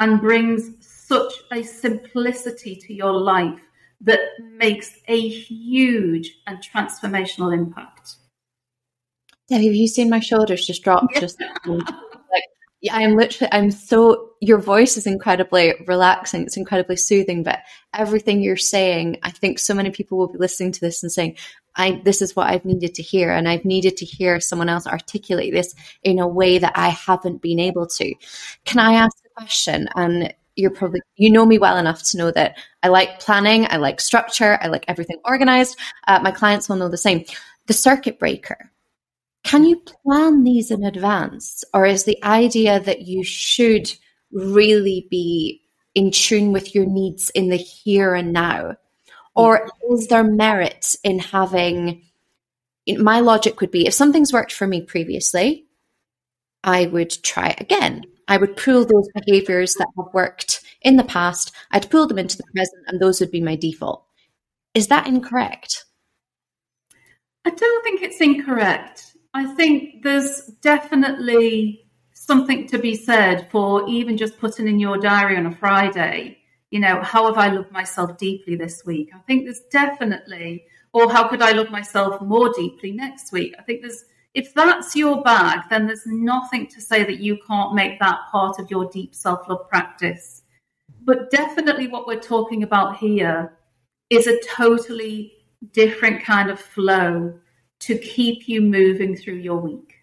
[0.00, 3.60] and brings such a simplicity to your life
[4.00, 8.16] that makes a huge and transformational impact.
[9.48, 11.06] Debbie, have you seen my shoulders just drop?
[11.12, 11.20] Yeah.
[11.20, 12.44] Just like
[12.92, 14.30] I am literally, I'm so.
[14.40, 16.42] Your voice is incredibly relaxing.
[16.42, 17.42] It's incredibly soothing.
[17.42, 17.60] But
[17.92, 21.36] everything you're saying, I think so many people will be listening to this and saying,
[21.74, 24.86] "I this is what I've needed to hear," and I've needed to hear someone else
[24.86, 28.14] articulate this in a way that I haven't been able to.
[28.64, 29.88] Can I ask a question?
[29.96, 33.78] And you're probably you know me well enough to know that I like planning, I
[33.78, 35.76] like structure, I like everything organized.
[36.06, 37.24] Uh, my clients will know the same.
[37.66, 38.70] The circuit breaker.
[39.48, 43.90] Can you plan these in advance, or is the idea that you should
[44.30, 45.62] really be
[45.94, 48.76] in tune with your needs in the here and now,
[49.34, 52.02] or is there merit in having?
[52.98, 55.64] My logic would be if something's worked for me previously,
[56.62, 58.04] I would try it again.
[58.28, 62.36] I would pull those behaviors that have worked in the past, I'd pull them into
[62.36, 64.04] the present, and those would be my default.
[64.74, 65.86] Is that incorrect?
[67.46, 69.14] I don't think it's incorrect.
[69.38, 75.36] I think there's definitely something to be said for even just putting in your diary
[75.36, 76.38] on a Friday,
[76.70, 79.10] you know, how have I loved myself deeply this week?
[79.14, 83.54] I think there's definitely, or how could I love myself more deeply next week?
[83.60, 87.74] I think there's if that's your bag, then there's nothing to say that you can't
[87.74, 90.42] make that part of your deep self love practice.
[91.04, 93.56] But definitely, what we're talking about here
[94.10, 95.32] is a totally
[95.72, 97.38] different kind of flow
[97.80, 99.94] to keep you moving through your week.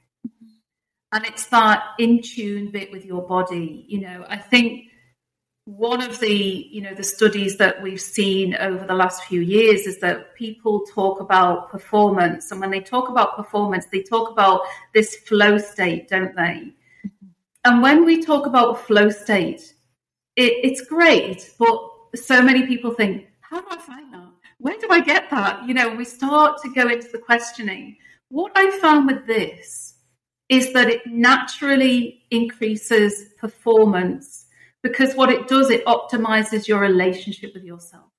[1.11, 3.85] And it's that in tune bit with your body.
[3.87, 4.89] You know, I think
[5.65, 9.87] one of the you know the studies that we've seen over the last few years
[9.87, 14.61] is that people talk about performance and when they talk about performance they talk about
[14.93, 16.71] this flow state don't they
[17.03, 17.27] mm-hmm.
[17.63, 19.73] and when we talk about flow state
[20.35, 21.79] it, it's great but
[22.13, 24.04] so many people think how do I find?
[24.65, 25.67] Where do I get that?
[25.67, 27.97] You know, we start to go into the questioning,
[28.29, 29.97] what I found with this
[30.49, 34.47] is that it naturally increases performance
[34.81, 38.09] because what it does, it optimizes your relationship with yourself.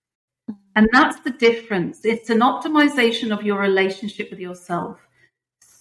[0.76, 2.04] And that's the difference.
[2.04, 5.04] It's an optimization of your relationship with yourself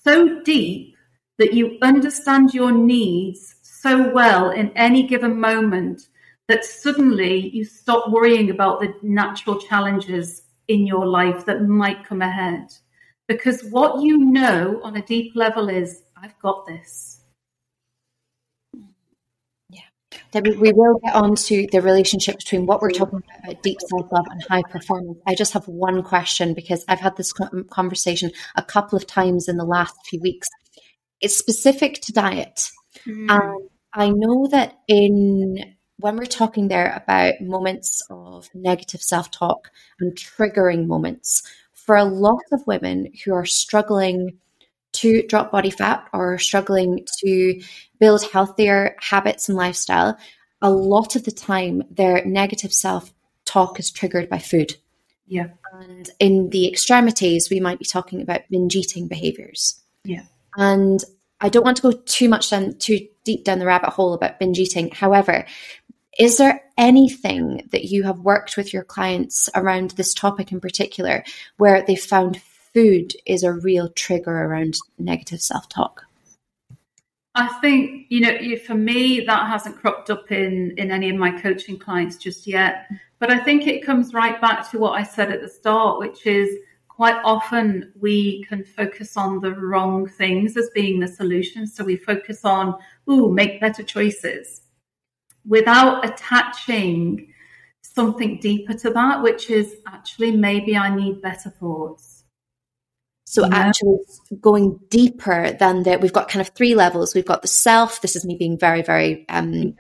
[0.03, 0.95] so deep
[1.37, 6.07] that you understand your needs so well in any given moment
[6.47, 12.21] that suddenly you stop worrying about the natural challenges in your life that might come
[12.21, 12.73] ahead.
[13.27, 17.21] Because what you know on a deep level is, I've got this.
[19.69, 19.81] Yeah.
[20.31, 24.11] Debbie, we will get on to the relationship between what we're talking about, deep self
[24.11, 25.17] love and high performance.
[25.25, 29.57] I just have one question because I've had this conversation a couple of times in
[29.57, 30.47] the last few weeks.
[31.19, 32.69] It's specific to diet.
[33.07, 33.29] Mm.
[33.29, 39.71] Um, I know that in when we're talking there about moments of negative self talk
[39.99, 44.37] and triggering moments, for a lot of women who are struggling
[44.93, 47.61] to drop body fat or struggling to
[47.99, 50.17] build healthier habits and lifestyle,
[50.61, 53.13] a lot of the time their negative self
[53.45, 54.75] talk is triggered by food.
[55.27, 55.49] Yeah.
[55.73, 59.81] And in the extremities, we might be talking about binge eating behaviors.
[60.03, 60.23] Yeah.
[60.55, 61.03] And
[61.41, 64.39] I don't want to go too much down too deep down the rabbit hole about
[64.39, 64.91] binge eating.
[64.91, 65.45] However,
[66.17, 71.23] is there anything that you have worked with your clients around this topic in particular
[71.57, 76.03] where they found food is a real trigger around negative self talk?
[77.37, 81.31] I think you know, for me, that hasn't cropped up in in any of my
[81.31, 82.87] coaching clients just yet.
[83.19, 86.25] But I think it comes right back to what I said at the start, which
[86.25, 86.49] is
[86.87, 91.67] quite often we can focus on the wrong things as being the solution.
[91.67, 92.75] So we focus on,
[93.09, 94.61] ooh, make better choices
[95.47, 97.31] without attaching
[97.81, 102.23] something deeper to that, which is actually maybe I need better thoughts.
[103.25, 103.55] So yeah.
[103.55, 103.97] actually
[104.39, 107.15] going deeper than that, we've got kind of three levels.
[107.15, 108.01] We've got the self.
[108.01, 109.75] This is me being very, very, um,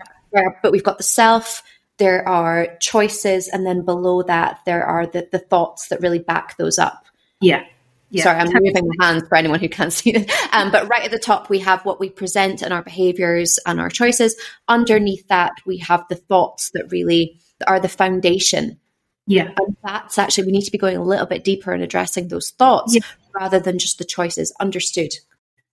[0.63, 1.61] but we've got the self.
[1.97, 6.57] There are choices, and then below that, there are the the thoughts that really back
[6.57, 7.05] those up.
[7.39, 7.63] Yeah.
[8.09, 10.31] Yeah, Sorry, I'm moving my hands for anyone who can't see it.
[10.53, 13.79] Um, but right at the top, we have what we present and our behaviors and
[13.79, 14.35] our choices.
[14.67, 18.79] Underneath that, we have the thoughts that really are the foundation.
[19.27, 19.51] Yeah.
[19.57, 22.51] And that's actually, we need to be going a little bit deeper and addressing those
[22.51, 23.01] thoughts yeah.
[23.33, 24.53] rather than just the choices.
[24.59, 25.13] Understood.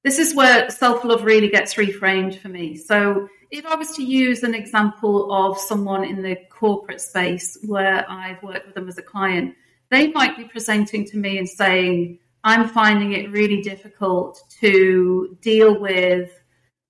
[0.03, 2.77] This is where self love really gets reframed for me.
[2.77, 8.11] So, if I was to use an example of someone in the corporate space where
[8.11, 9.55] I've worked with them as a client,
[9.91, 15.79] they might be presenting to me and saying, I'm finding it really difficult to deal
[15.79, 16.31] with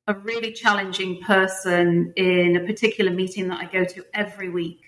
[0.06, 4.80] a really challenging person in a particular meeting that I go to every week.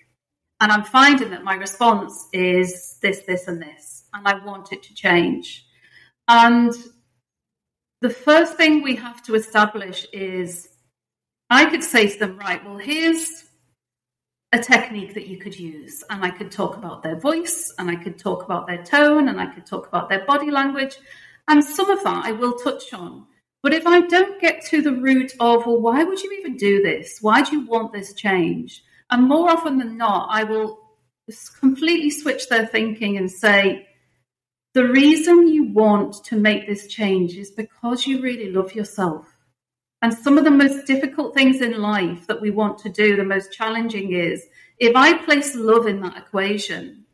[0.59, 4.05] And I'm finding that my response is this, this, and this.
[4.13, 5.65] And I want it to change.
[6.27, 6.73] And
[8.01, 10.69] the first thing we have to establish is
[11.49, 13.44] I could say to them, right, well, here's
[14.55, 16.03] a technique that you could use.
[16.09, 19.39] And I could talk about their voice, and I could talk about their tone, and
[19.39, 20.97] I could talk about their body language.
[21.47, 23.27] And some of that I will touch on.
[23.61, 26.81] But if I don't get to the root of, well, why would you even do
[26.81, 27.17] this?
[27.21, 28.83] Why do you want this change?
[29.09, 30.79] And more often than not, I will
[31.59, 33.87] completely switch their thinking and say,
[34.73, 39.34] the reason you want to make this change is because you really love yourself.
[40.05, 43.23] And some of the most difficult things in life that we want to do, the
[43.23, 44.45] most challenging is
[44.77, 47.05] if I place love in that equation,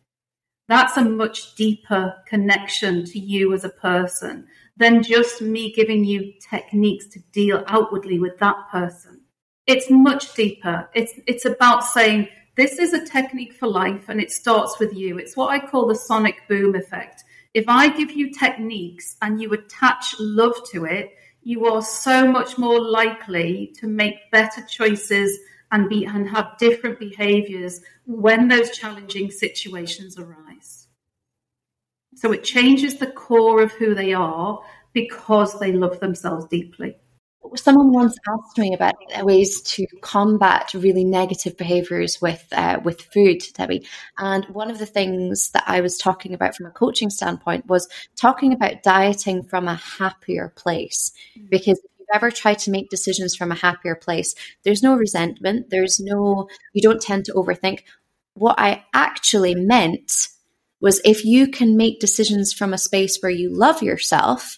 [0.67, 6.34] that's a much deeper connection to you as a person than just me giving you
[6.49, 9.21] techniques to deal outwardly with that person.
[9.67, 10.89] It's much deeper.
[10.93, 12.27] It's it's about saying
[12.58, 15.17] this is a technique for life and it starts with you.
[15.17, 17.23] It's what I call the sonic boom effect.
[17.54, 21.12] If I give you techniques and you attach love to it,
[21.43, 25.39] you are so much more likely to make better choices
[25.71, 30.87] and be and have different behaviors when those challenging situations arise.
[32.15, 34.62] So it changes the core of who they are
[34.94, 36.98] because they love themselves deeply.
[37.56, 43.44] Someone once asked me about ways to combat really negative behaviors with uh, with food,
[43.56, 43.85] Debbie.
[44.17, 47.89] And one of the things that I was talking about from a coaching standpoint was
[48.15, 51.12] talking about dieting from a happier place.
[51.37, 51.50] Mm.
[51.50, 55.71] Because if you've ever tried to make decisions from a happier place, there's no resentment.
[55.71, 57.81] There's no you don't tend to overthink.
[58.35, 60.29] What I actually meant
[60.79, 64.58] was if you can make decisions from a space where you love yourself,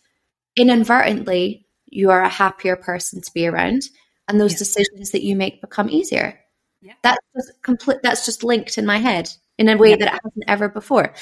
[0.55, 1.62] inadvertently
[1.95, 3.81] you are a happier person to be around
[4.27, 4.59] and those yeah.
[4.59, 6.39] decisions that you make become easier
[6.81, 6.93] yeah.
[7.01, 9.95] that's just complete that's just linked in my head in a way yeah.
[9.97, 11.13] that it hasn't ever before.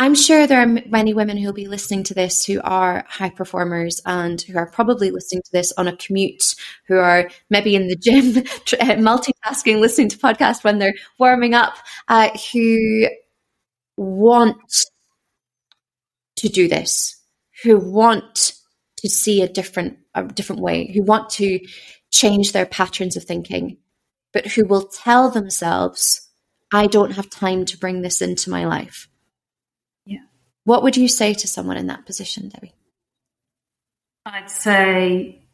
[0.00, 4.00] I'm sure there are many women who'll be listening to this who are high performers
[4.06, 6.54] and who are probably listening to this on a commute,
[6.86, 11.74] who are maybe in the gym, uh, multitasking, listening to podcasts when they're warming up,
[12.06, 13.08] uh, who
[13.96, 14.56] want
[16.36, 17.20] to do this,
[17.64, 18.52] who want
[19.00, 21.60] to see a different a different way, who want to
[22.10, 23.78] change their patterns of thinking,
[24.32, 26.28] but who will tell themselves,
[26.72, 29.08] "I don't have time to bring this into my life."
[30.04, 30.24] Yeah.
[30.64, 32.74] What would you say to someone in that position, Debbie?
[34.26, 35.46] I'd say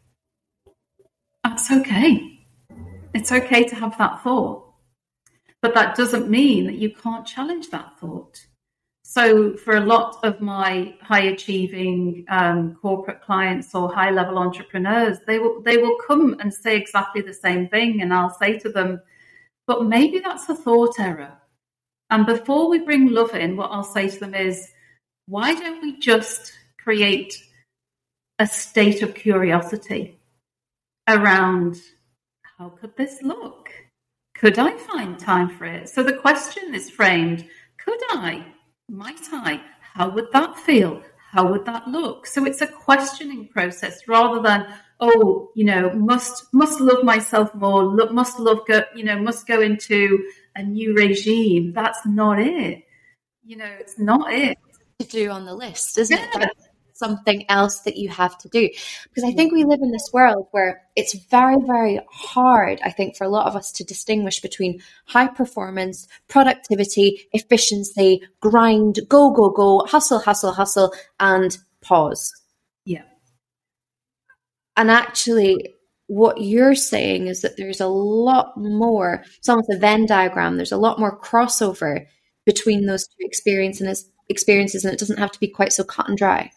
[1.43, 2.41] that's okay.
[3.15, 4.75] It's okay to have that thought.
[5.61, 8.47] But that doesn't mean that you can't challenge that thought.
[9.15, 15.19] So, for a lot of my high achieving um, corporate clients or high level entrepreneurs,
[15.25, 18.69] they will they will come and say exactly the same thing, and I'll say to
[18.69, 19.01] them,
[19.69, 21.33] "But maybe that's a thought error."
[22.11, 24.73] And before we bring love in, what I'll say to them is,
[25.27, 27.41] why don't we just create
[28.41, 30.19] a state of curiosity
[31.07, 31.81] around
[32.59, 33.71] how could this look?
[34.35, 35.89] Could I find time for it?
[35.89, 37.49] So the question is framed
[37.79, 38.54] could I?
[38.89, 39.61] Might I?
[39.95, 41.03] How would that feel?
[41.31, 42.27] How would that look?
[42.27, 44.67] So it's a questioning process rather than,
[45.01, 49.61] oh, you know, must must love myself more, must love go, you know, must go
[49.61, 50.25] into
[50.55, 51.73] a new regime.
[51.73, 52.85] That's not it.
[53.45, 54.59] You know, it's not it
[55.01, 56.43] to do on the list, isn't yeah.
[56.45, 56.51] it?
[56.95, 58.69] Something else that you have to do.
[59.05, 59.71] Because I think we mm-hmm.
[59.71, 63.57] live in this world where it's very, very hard, I think, for a lot of
[63.57, 70.95] us to distinguish between high performance, productivity, efficiency, grind, go, go, go, hustle, hustle, hustle,
[71.19, 72.33] and pause.
[72.85, 73.03] Yeah.
[74.77, 75.75] And actually,
[76.07, 80.73] what you're saying is that there's a lot more, it's almost a Venn diagram, there's
[80.73, 82.07] a lot more crossover
[82.45, 86.17] between those two experiences experiences and it doesn't have to be quite so cut and
[86.17, 86.51] dry.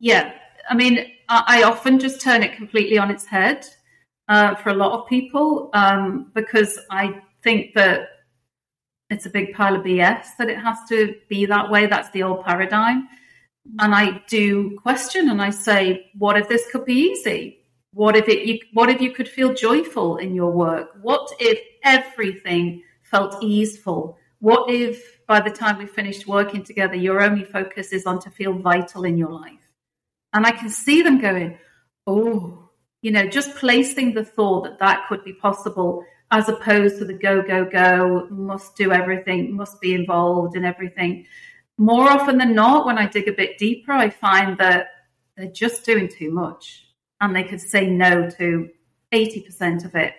[0.00, 0.32] Yeah.
[0.68, 3.66] I mean, I, I often just turn it completely on its head
[4.28, 8.08] uh, for a lot of people um, because I think that
[9.10, 11.86] it's a big pile of BS that it has to be that way.
[11.86, 13.08] That's the old paradigm.
[13.78, 17.58] And I do question and I say, what if this could be easy?
[17.92, 18.46] What if it?
[18.46, 20.90] You, what if you could feel joyful in your work?
[21.02, 24.16] What if everything felt easeful?
[24.38, 28.30] What if by the time we finished working together, your only focus is on to
[28.30, 29.59] feel vital in your life.
[30.32, 31.58] And I can see them going,
[32.06, 32.70] oh,
[33.02, 37.14] you know, just placing the thought that that could be possible as opposed to the
[37.14, 41.26] go, go, go, must do everything, must be involved in everything.
[41.76, 44.88] More often than not, when I dig a bit deeper, I find that
[45.36, 46.86] they're just doing too much
[47.20, 48.68] and they could say no to
[49.12, 50.14] 80% of it.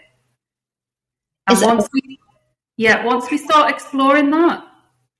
[1.48, 2.20] And once we,
[2.78, 4.66] yeah, once we start exploring that,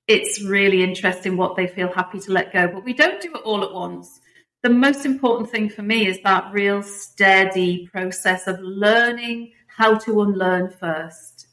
[0.08, 2.68] it's really interesting what they feel happy to let go.
[2.68, 4.20] But we don't do it all at once.
[4.62, 10.22] The most important thing for me is that real steady process of learning how to
[10.22, 11.48] unlearn first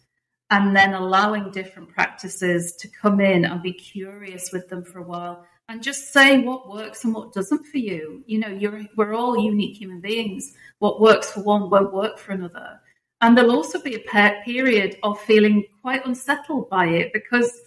[0.51, 5.03] and then allowing different practices to come in and be curious with them for a
[5.03, 8.23] while and just say what works and what doesn't for you.
[8.27, 10.53] You know, we're all unique human beings.
[10.77, 12.79] What works for one won't work for another.
[13.21, 17.59] And there'll also be a period of feeling quite unsettled by it because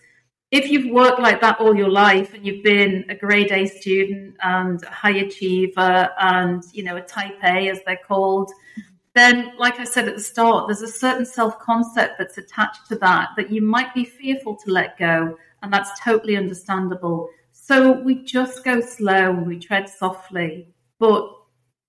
[0.52, 4.36] if you've worked like that all your life and you've been a grade A student
[4.42, 8.52] and a high achiever and you know a type A as they're called,
[9.14, 13.30] then like I said at the start, there's a certain self-concept that's attached to that
[13.38, 17.30] that you might be fearful to let go, and that's totally understandable.
[17.52, 20.68] So we just go slow and we tread softly.
[20.98, 21.30] But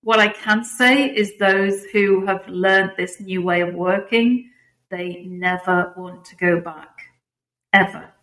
[0.02, 4.50] what I can say is those who have learned this new way of working,
[4.90, 7.10] they never want to go back.
[7.74, 8.13] Ever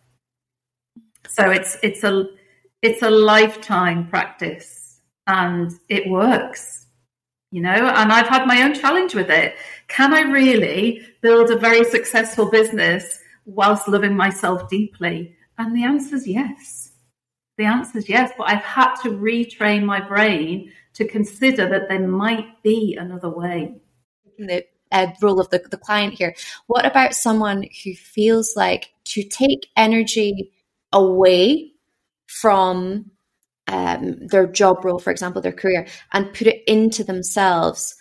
[1.26, 2.26] so it's it's a
[2.82, 6.86] it's a lifetime practice and it works.
[7.50, 9.56] You know, and I've had my own challenge with it.
[9.88, 15.36] Can I really build a very successful business whilst loving myself deeply?
[15.58, 16.92] And the answer is yes.
[17.58, 22.06] The answer is yes, but I've had to retrain my brain to consider that there
[22.06, 23.74] might be another way.
[24.38, 26.34] The uh, role of the, the client here.
[26.68, 30.52] What about someone who feels like to take energy
[30.92, 31.72] away
[32.26, 33.10] from
[33.68, 37.94] um, their job role, for example, their career, and put it into themselves,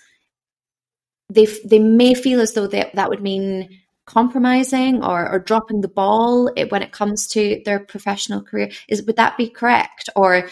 [1.29, 5.87] they they may feel as though they, that would mean compromising or, or dropping the
[5.87, 8.69] ball when it comes to their professional career.
[8.87, 10.49] Is would that be correct, or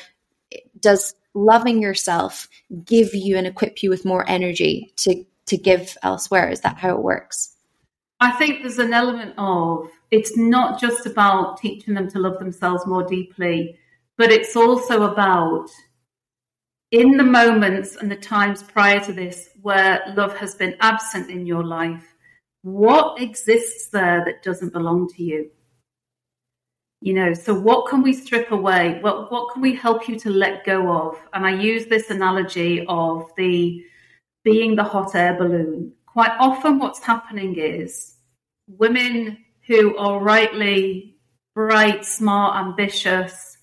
[0.80, 2.48] does loving yourself
[2.86, 6.50] give you and equip you with more energy to to give elsewhere?
[6.50, 7.56] Is that how it works?
[8.20, 12.86] I think there's an element of it's not just about teaching them to love themselves
[12.86, 13.78] more deeply,
[14.18, 15.70] but it's also about
[16.92, 21.46] in the moments and the times prior to this where love has been absent in
[21.46, 22.16] your life,
[22.64, 25.50] what exists there that doesn't belong to you?
[27.02, 29.00] You know, so what can we strip away?
[29.02, 31.18] What what can we help you to let go of?
[31.32, 33.86] And I use this analogy of the
[34.44, 35.94] being the hot air balloon.
[36.06, 38.16] Quite often what's happening is
[38.68, 39.38] women
[39.70, 41.16] who are rightly
[41.54, 43.56] bright, smart, ambitious,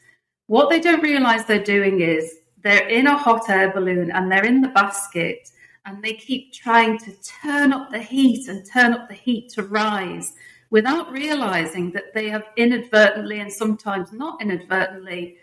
[0.46, 2.32] what they don't realize they're doing is
[2.62, 5.50] they're in a hot air balloon and they're in the basket
[5.84, 9.64] and they keep trying to turn up the heat and turn up the heat to
[9.64, 10.34] rise
[10.70, 15.36] without realizing that they have inadvertently and sometimes not inadvertently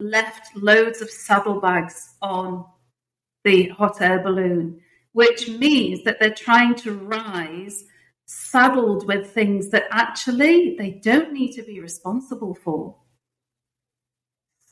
[0.00, 2.66] left loads of saddlebags on
[3.44, 4.78] the hot air balloon,
[5.12, 7.84] which means that they're trying to rise
[8.32, 12.94] saddled with things that actually they don't need to be responsible for.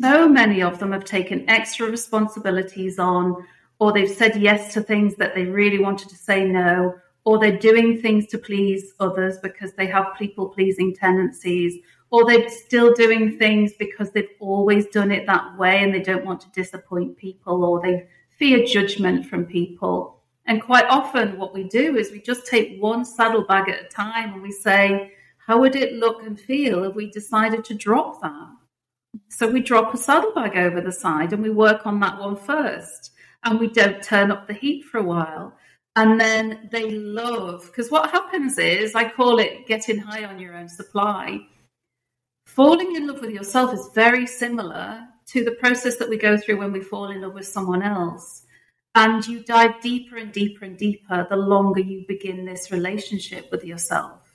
[0.01, 3.45] So many of them have taken extra responsibilities on,
[3.81, 6.95] or they've said yes to things that they really wanted to say no,
[7.25, 11.81] or they're doing things to please others because they have people pleasing tendencies,
[12.11, 16.25] or they're still doing things because they've always done it that way and they don't
[16.25, 18.07] want to disappoint people, or they
[18.39, 20.18] fear judgment from people.
[20.49, 24.33] And quite often, what we do is we just take one saddlebag at a time
[24.33, 28.49] and we say, How would it look and feel if we decided to drop that?
[29.29, 33.13] So we drop a saddlebag over the side and we work on that one first.
[33.45, 35.55] And we don't turn up the heat for a while.
[35.97, 40.55] And then they love, because what happens is, I call it getting high on your
[40.55, 41.41] own supply.
[42.47, 46.59] Falling in love with yourself is very similar to the process that we go through
[46.59, 48.45] when we fall in love with someone else.
[48.95, 53.65] And you dive deeper and deeper and deeper the longer you begin this relationship with
[53.65, 54.29] yourself.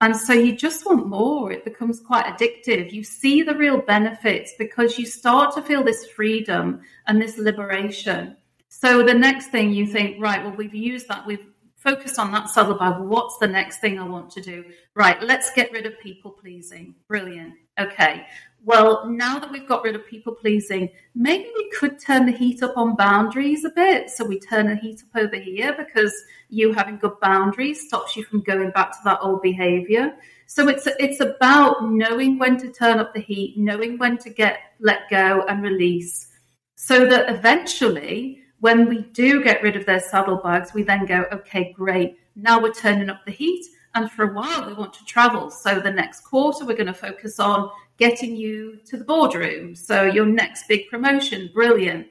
[0.00, 1.50] And so you just want more.
[1.50, 2.92] It becomes quite addictive.
[2.92, 8.36] You see the real benefits because you start to feel this freedom and this liberation.
[8.68, 11.46] So the next thing you think, right, well, we've used that, we've
[11.84, 12.98] focused on that saddlebag.
[12.98, 14.64] What's the next thing I want to do?
[14.94, 16.94] Right, let's get rid of people pleasing.
[17.06, 17.54] Brilliant.
[17.78, 18.26] Okay.
[18.66, 22.62] Well, now that we've got rid of people pleasing, maybe we could turn the heat
[22.62, 24.08] up on boundaries a bit.
[24.08, 26.14] So we turn the heat up over here because
[26.48, 30.14] you having good boundaries stops you from going back to that old behavior.
[30.46, 34.60] So it's it's about knowing when to turn up the heat, knowing when to get
[34.80, 36.28] let go and release,
[36.76, 41.72] so that eventually when we do get rid of their saddlebags, we then go, okay,
[41.76, 42.18] great.
[42.36, 43.66] Now we're turning up the heat.
[43.94, 45.50] And for a while, we want to travel.
[45.50, 49.74] So the next quarter, we're going to focus on getting you to the boardroom.
[49.74, 52.08] So your next big promotion, brilliant.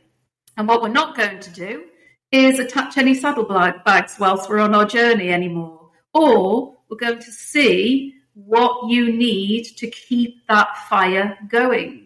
[0.55, 1.85] And what we're not going to do
[2.31, 5.89] is attach any saddlebags whilst we're on our journey anymore.
[6.13, 12.02] Or we're going to see what you need to keep that fire going.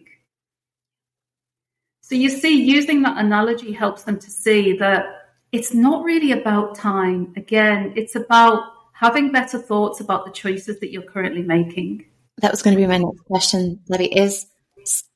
[2.08, 5.04] So you see, using that analogy helps them to see that
[5.52, 7.34] it's not really about time.
[7.36, 8.62] Again, it's about
[8.94, 12.06] having better thoughts about the choices that you're currently making.
[12.38, 14.16] That was going to be my next question, Debbie.
[14.16, 14.46] Is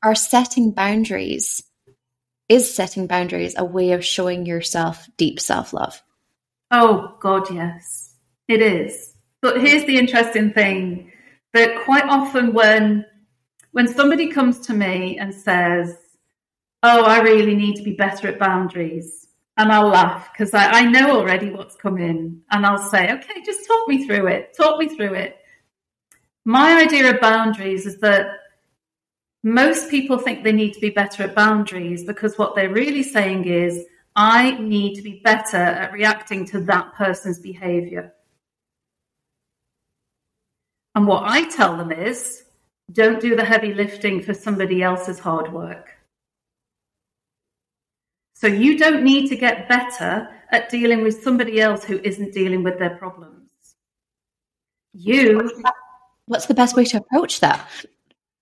[0.02, 1.62] are setting boundaries
[2.50, 6.02] is setting boundaries a way of showing yourself deep self love?
[6.70, 8.16] Oh God, yes,
[8.48, 9.14] it is.
[9.40, 11.10] But here's the interesting thing:
[11.54, 13.06] that quite often when
[13.70, 15.96] when somebody comes to me and says,
[16.82, 19.28] oh, I really need to be better at boundaries.
[19.56, 22.40] And I'll laugh because I, I know already what's coming.
[22.50, 24.54] And I'll say, okay, just talk me through it.
[24.56, 25.38] Talk me through it.
[26.44, 28.26] My idea of boundaries is that
[29.42, 33.44] most people think they need to be better at boundaries because what they're really saying
[33.44, 38.12] is, I need to be better at reacting to that person's behavior.
[40.94, 42.44] And what I tell them is,
[42.92, 45.96] don't do the heavy lifting for somebody else's hard work.
[48.42, 52.64] So you don't need to get better at dealing with somebody else who isn't dealing
[52.64, 53.46] with their problems.
[54.92, 55.62] You.
[56.26, 57.70] What's the best way to approach that?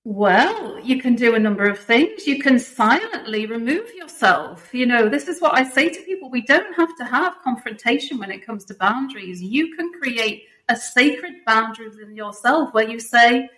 [0.04, 2.26] Well, you can do a number of things.
[2.26, 4.72] You can silently remove yourself.
[4.72, 6.30] You know, this is what I say to people.
[6.30, 9.42] We don't have to have confrontation when it comes to boundaries.
[9.42, 13.50] You can create a sacred boundary within yourself where you say,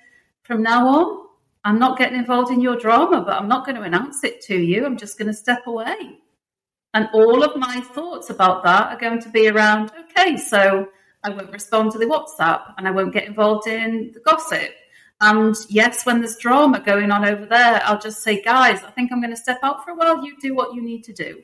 [0.43, 1.27] from now on,
[1.63, 4.57] I'm not getting involved in your drama, but I'm not going to announce it to
[4.57, 4.85] you.
[4.85, 6.19] I'm just going to step away.
[6.95, 10.89] And all of my thoughts about that are going to be around okay, so
[11.25, 14.75] I won't respond to the WhatsApp and I won't get involved in the gossip.
[15.21, 19.13] And yes, when there's drama going on over there, I'll just say, guys, I think
[19.13, 20.25] I'm going to step out for a while.
[20.25, 21.43] You do what you need to do.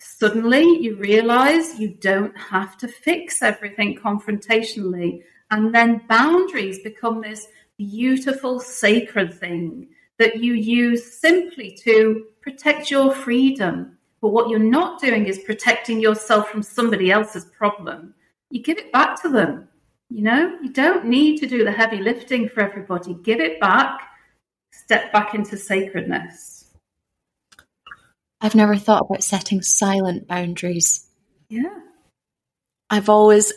[0.00, 5.22] Suddenly, you realize you don't have to fix everything confrontationally.
[5.50, 13.14] And then boundaries become this beautiful, sacred thing that you use simply to protect your
[13.14, 13.97] freedom.
[14.20, 18.14] But what you're not doing is protecting yourself from somebody else's problem.
[18.50, 19.68] You give it back to them.
[20.10, 23.14] You know, you don't need to do the heavy lifting for everybody.
[23.22, 24.00] Give it back,
[24.72, 26.72] step back into sacredness.
[28.40, 31.06] I've never thought about setting silent boundaries.
[31.48, 31.80] Yeah.
[32.88, 33.52] I've always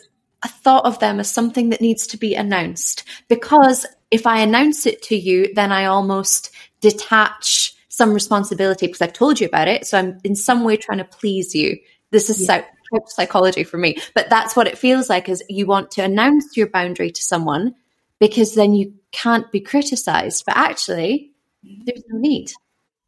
[0.46, 5.02] thought of them as something that needs to be announced because if I announce it
[5.02, 6.50] to you, then I almost
[6.80, 9.86] detach some responsibility because I've told you about it.
[9.86, 11.78] So I'm in some way trying to please you.
[12.10, 12.64] This is yeah.
[13.06, 16.66] psychology for me, but that's what it feels like is you want to announce your
[16.66, 17.76] boundary to someone
[18.18, 20.42] because then you can't be criticized.
[20.44, 21.30] But actually,
[21.62, 22.50] there's no need.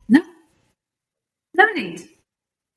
[0.09, 0.23] No,
[1.55, 2.09] no need.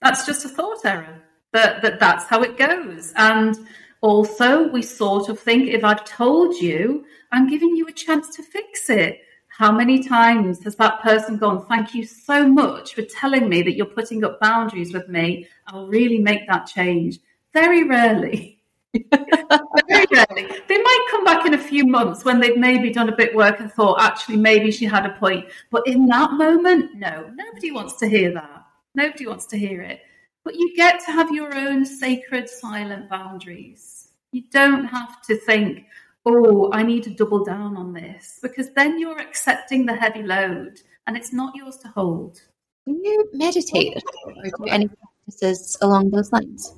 [0.01, 1.21] That's just a thought error.
[1.51, 3.13] But that that's how it goes.
[3.15, 3.55] And
[4.01, 8.41] also, we sort of think if I've told you, I'm giving you a chance to
[8.41, 9.21] fix it.
[9.57, 13.75] How many times has that person gone, Thank you so much for telling me that
[13.75, 15.47] you're putting up boundaries with me?
[15.65, 17.17] I'll really make that change.
[17.53, 18.61] Very rarely.
[18.93, 20.61] Very rarely.
[20.67, 23.59] They might come back in a few months when they've maybe done a bit work
[23.59, 25.47] and thought, actually, maybe she had a point.
[25.71, 28.63] But in that moment, no, nobody wants to hear that.
[28.93, 30.01] Nobody wants to hear it.
[30.43, 34.09] But you get to have your own sacred silent boundaries.
[34.31, 35.87] You don't have to think,
[36.27, 40.81] oh, I need to double down on this, because then you're accepting the heavy load
[41.05, 42.41] and it's not yours to hold.
[42.85, 46.73] Do you meditate or do any practices along those lines?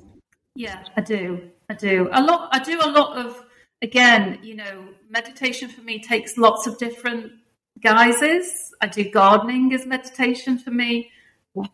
[0.54, 1.50] Yeah, I do.
[1.68, 2.08] I do.
[2.12, 3.44] A lot I do a lot of
[3.82, 7.32] again, you know, meditation for me takes lots of different
[7.80, 8.72] guises.
[8.80, 11.10] I do gardening as meditation for me,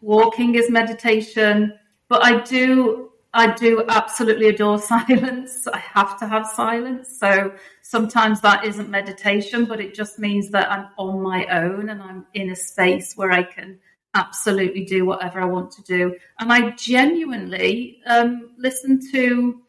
[0.00, 1.72] walking is meditation.
[2.08, 5.66] But I do I do absolutely adore silence.
[5.66, 7.18] I have to have silence.
[7.20, 12.02] So sometimes that isn't meditation, but it just means that I'm on my own and
[12.02, 13.78] I'm in a space where I can
[14.14, 16.16] absolutely do whatever I want to do.
[16.40, 19.60] And I genuinely um, listen to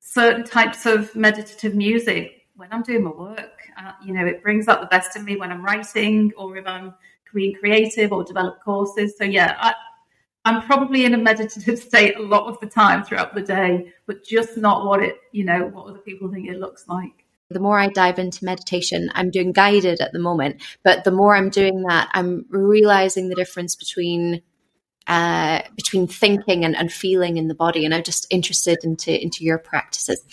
[0.00, 3.68] certain types of meditative music when I'm doing my work.
[3.78, 6.66] Uh, you know, it brings out the best in me when I'm writing or if
[6.66, 6.92] I'm
[7.32, 9.16] being creative or develop courses.
[9.16, 9.74] So yeah, I,
[10.46, 14.24] I'm probably in a meditative state a lot of the time throughout the day, but
[14.24, 17.26] just not what it, you know, what other people think it looks like.
[17.50, 21.34] The more I dive into meditation, I'm doing guided at the moment, but the more
[21.34, 24.42] I'm doing that, I'm realizing the difference between
[25.08, 27.84] uh, between thinking and, and feeling in the body.
[27.84, 30.24] And I'm just interested into into your practices.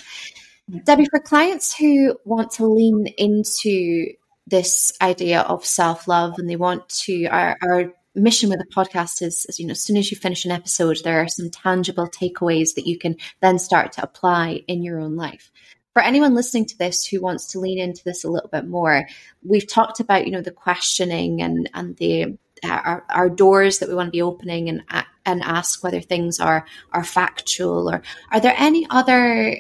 [0.68, 0.80] Yeah.
[0.86, 4.14] Debbie, for clients who want to lean into
[4.48, 9.22] this idea of self love and they want to are, are mission with the podcast
[9.22, 12.08] is, is, you know, as soon as you finish an episode, there are some tangible
[12.08, 15.52] takeaways that you can then start to apply in your own life.
[15.94, 19.08] For anyone listening to this who wants to lean into this a little bit more,
[19.44, 23.90] we've talked about, you know, the questioning and and the uh, our, our doors that
[23.90, 24.84] we want to be opening and
[25.26, 28.02] and ask whether things are are factual or
[28.32, 29.58] are there any other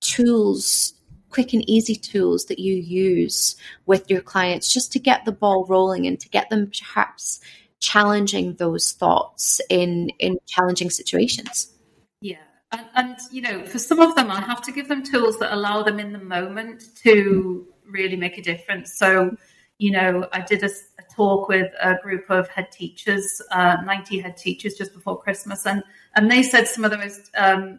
[0.00, 0.94] tools
[1.30, 3.54] quick and easy tools that you use
[3.86, 7.40] with your clients just to get the ball rolling and to get them perhaps
[7.80, 11.72] challenging those thoughts in in challenging situations.
[12.20, 12.36] Yeah.
[12.72, 15.54] And, and, you know for some of them i have to give them tools that
[15.54, 18.94] allow them in the moment to really make a difference.
[18.94, 19.36] So
[19.78, 20.66] you know i did a,
[20.98, 25.66] a talk with a group of head teachers uh, 90 head teachers just before christmas
[25.66, 25.84] and
[26.16, 27.78] and they said some of the most um,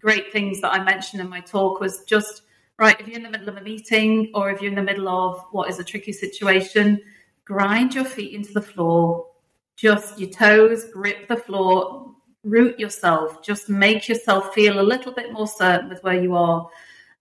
[0.00, 2.42] great things that i mentioned in my talk was just
[2.76, 5.08] right if you're in the middle of a meeting or if you're in the middle
[5.08, 7.00] of what is a tricky situation
[7.48, 9.26] grind your feet into the floor,
[9.78, 15.32] just your toes grip the floor, root yourself, just make yourself feel a little bit
[15.32, 16.68] more certain with where you are.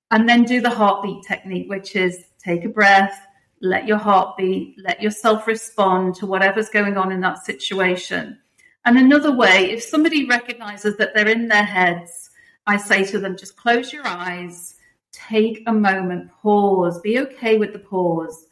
[0.09, 3.27] And then do the heartbeat technique, which is take a breath,
[3.61, 8.39] let your heart beat, let yourself respond to whatever's going on in that situation.
[8.85, 12.31] And another way, if somebody recognizes that they're in their heads,
[12.65, 14.75] I say to them, just close your eyes,
[15.11, 18.47] take a moment, pause, be okay with the pause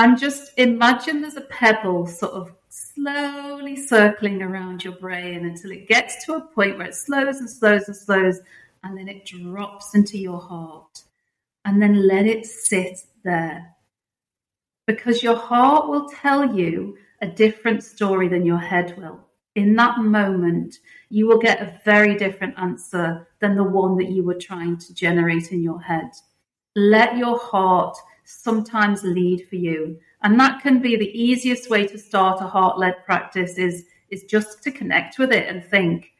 [0.00, 5.88] and just imagine there's a pebble sort of slowly circling around your brain until it
[5.88, 8.40] gets to a point where it slows and slows and slows,
[8.84, 11.02] and then it drops into your heart.
[11.64, 13.74] And then let it sit there.
[14.86, 19.20] Because your heart will tell you a different story than your head will.
[19.56, 20.78] In that moment,
[21.10, 24.94] you will get a very different answer than the one that you were trying to
[24.94, 26.10] generate in your head.
[26.76, 29.98] Let your heart sometimes lead for you.
[30.22, 34.24] And that can be the easiest way to start a heart led practice is, is
[34.24, 36.12] just to connect with it and think,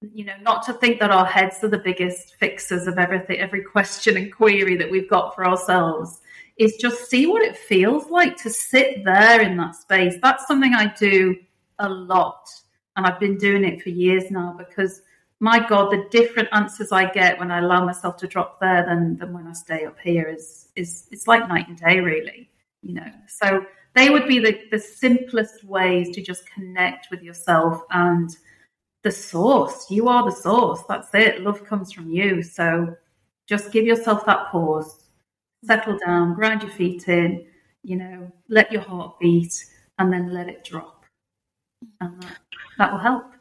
[0.00, 3.62] you know, not to think that our heads are the biggest fixers of everything, every
[3.62, 6.20] question and query that we've got for ourselves,
[6.56, 10.14] is just see what it feels like to sit there in that space.
[10.22, 11.36] That's something I do
[11.78, 12.48] a lot.
[12.96, 15.02] And I've been doing it for years now because
[15.40, 19.16] my God, the different answers I get when I allow myself to drop there than,
[19.16, 22.48] than when I stay up here is is it's like night and day, really.
[22.82, 23.12] You know.
[23.28, 23.64] So
[23.94, 28.30] they would be the, the simplest ways to just connect with yourself and
[29.02, 29.90] the source.
[29.90, 30.82] You are the source.
[30.88, 31.42] That's it.
[31.42, 32.42] Love comes from you.
[32.42, 32.96] So
[33.46, 35.04] just give yourself that pause,
[35.64, 37.46] settle down, ground your feet in,
[37.82, 39.52] you know, let your heart beat,
[39.98, 41.04] and then let it drop.
[42.00, 42.38] And that,
[42.78, 43.31] that will help.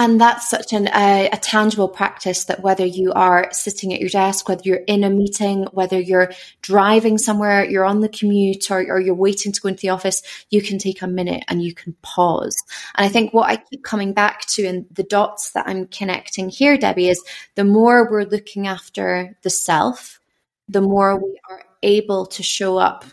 [0.00, 4.08] And that's such an, uh, a tangible practice that whether you are sitting at your
[4.08, 6.32] desk, whether you're in a meeting, whether you're
[6.62, 10.22] driving somewhere, you're on the commute, or, or you're waiting to go into the office,
[10.48, 12.56] you can take a minute and you can pause.
[12.96, 16.48] And I think what I keep coming back to and the dots that I'm connecting
[16.48, 17.22] here, Debbie, is
[17.54, 20.18] the more we're looking after the self,
[20.66, 23.04] the more we are able to show up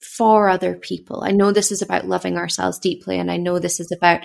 [0.00, 1.22] for other people.
[1.22, 4.22] I know this is about loving ourselves deeply, and I know this is about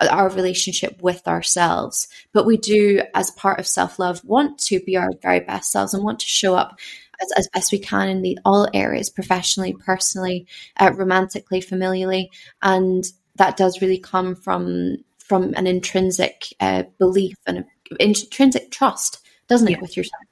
[0.00, 2.08] our relationship with ourselves.
[2.32, 5.94] But we do, as part of self love, want to be our very best selves
[5.94, 6.78] and want to show up
[7.20, 10.46] as, as best we can in the all areas professionally, personally,
[10.78, 12.28] uh, romantically, familially.
[12.62, 13.04] And
[13.36, 17.66] that does really come from from an intrinsic uh, belief and an
[17.98, 19.80] intrinsic trust, doesn't it, yeah.
[19.80, 20.22] with yourself?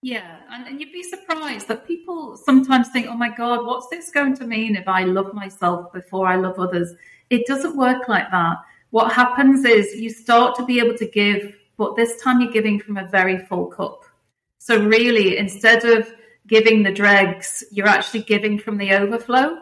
[0.00, 4.12] Yeah, and, and you'd be surprised that people sometimes think, oh my God, what's this
[4.12, 6.94] going to mean if I love myself before I love others?
[7.30, 8.58] It doesn't work like that
[8.90, 12.80] what happens is you start to be able to give, but this time you're giving
[12.80, 14.04] from a very full cup.
[14.58, 16.12] So, really, instead of
[16.46, 19.58] giving the dregs, you're actually giving from the overflow.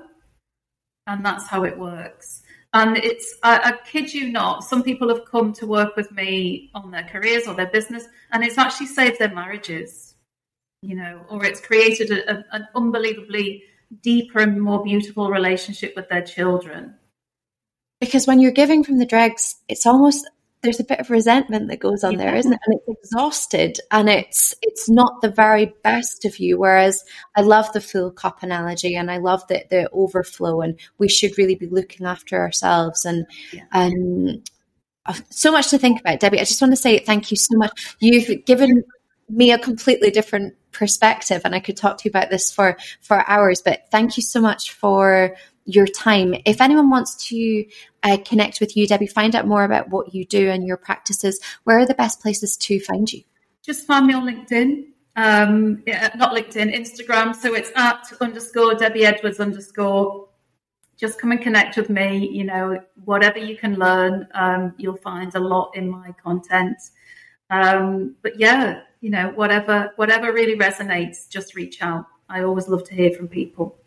[1.08, 2.42] And that's how it works.
[2.72, 6.70] And it's, I, I, kid you not, some people have come to work with me
[6.74, 10.14] on their careers or their business, and it's actually saved their marriages,
[10.82, 13.62] you know, or it's created a, a, an unbelievably
[14.02, 16.94] deeper and more beautiful relationship with their children
[18.00, 20.28] because when you're giving from the dregs, it's almost
[20.62, 22.18] there's a bit of resentment that goes on yeah.
[22.18, 22.58] there, isn't it?
[22.66, 26.58] And it's exhausted and it's it's not the very best of you.
[26.58, 27.04] Whereas
[27.36, 31.38] I love the full cup analogy and I love the the overflow and we should
[31.38, 33.64] really be looking after ourselves and yeah.
[33.72, 34.42] um
[35.30, 36.40] so much to think about, Debbie.
[36.40, 37.96] I just want to say thank you so much.
[38.00, 38.82] You've given
[39.28, 43.28] me a completely different perspective and I could talk to you about this for for
[43.28, 45.36] hours, but thank you so much for
[45.66, 46.34] your time.
[46.46, 47.66] If anyone wants to
[48.02, 51.40] uh, connect with you, Debbie, find out more about what you do and your practices,
[51.64, 53.22] where are the best places to find you?
[53.62, 54.84] Just find me on LinkedIn.
[55.16, 57.34] Um, yeah, not LinkedIn, Instagram.
[57.34, 60.28] So it's at underscore Debbie Edwards underscore.
[60.96, 62.28] Just come and connect with me.
[62.28, 66.78] You know, whatever you can learn, um, you'll find a lot in my content.
[67.50, 72.06] Um, but yeah, you know, whatever whatever really resonates, just reach out.
[72.28, 73.78] I always love to hear from people.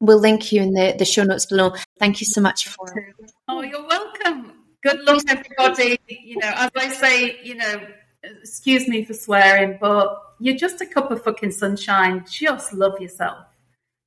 [0.00, 1.74] We'll link you in the, the show notes below.
[1.98, 3.14] Thank you so much for.
[3.48, 4.54] Oh, you're welcome.
[4.82, 5.98] Good luck, everybody.
[6.08, 7.86] You know, as I say, you know,
[8.22, 12.24] excuse me for swearing, but you're just a cup of fucking sunshine.
[12.30, 13.46] Just love yourself.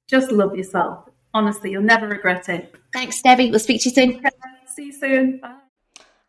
[0.07, 1.09] Just love yourself.
[1.35, 2.75] Honestly, you'll never regret it.
[2.91, 3.51] Thanks, Debbie.
[3.51, 4.21] We'll speak to you soon.
[4.67, 5.39] See you soon.
[5.39, 5.57] Bye.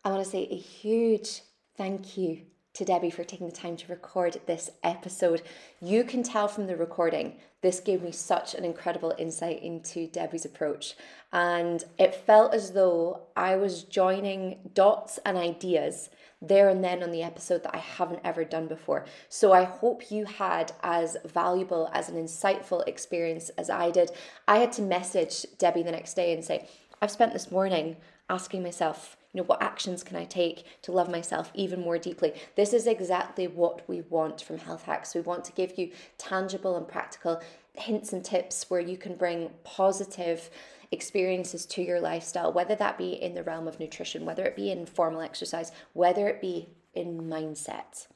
[0.03, 1.41] I want to say a huge
[1.75, 2.41] thank you
[2.75, 5.41] to Debbie for taking the time to record this episode.
[5.81, 10.45] You can tell from the recording, this gave me such an incredible insight into Debbie's
[10.45, 10.95] approach.
[11.33, 16.09] And it felt as though I was joining dots and ideas
[16.41, 19.05] there and then on the episode that I haven't ever done before.
[19.29, 24.11] So I hope you had as valuable, as an insightful experience as I did.
[24.47, 26.67] I had to message Debbie the next day and say,
[27.01, 27.97] I've spent this morning
[28.29, 32.33] asking myself, you know, what actions can I take to love myself even more deeply?
[32.55, 35.13] This is exactly what we want from Health Hacks.
[35.13, 37.41] We want to give you tangible and practical
[37.73, 40.49] hints and tips where you can bring positive
[40.93, 44.71] experiences to your lifestyle, whether that be in the realm of nutrition, whether it be
[44.71, 48.07] in formal exercise, whether it be in mindset.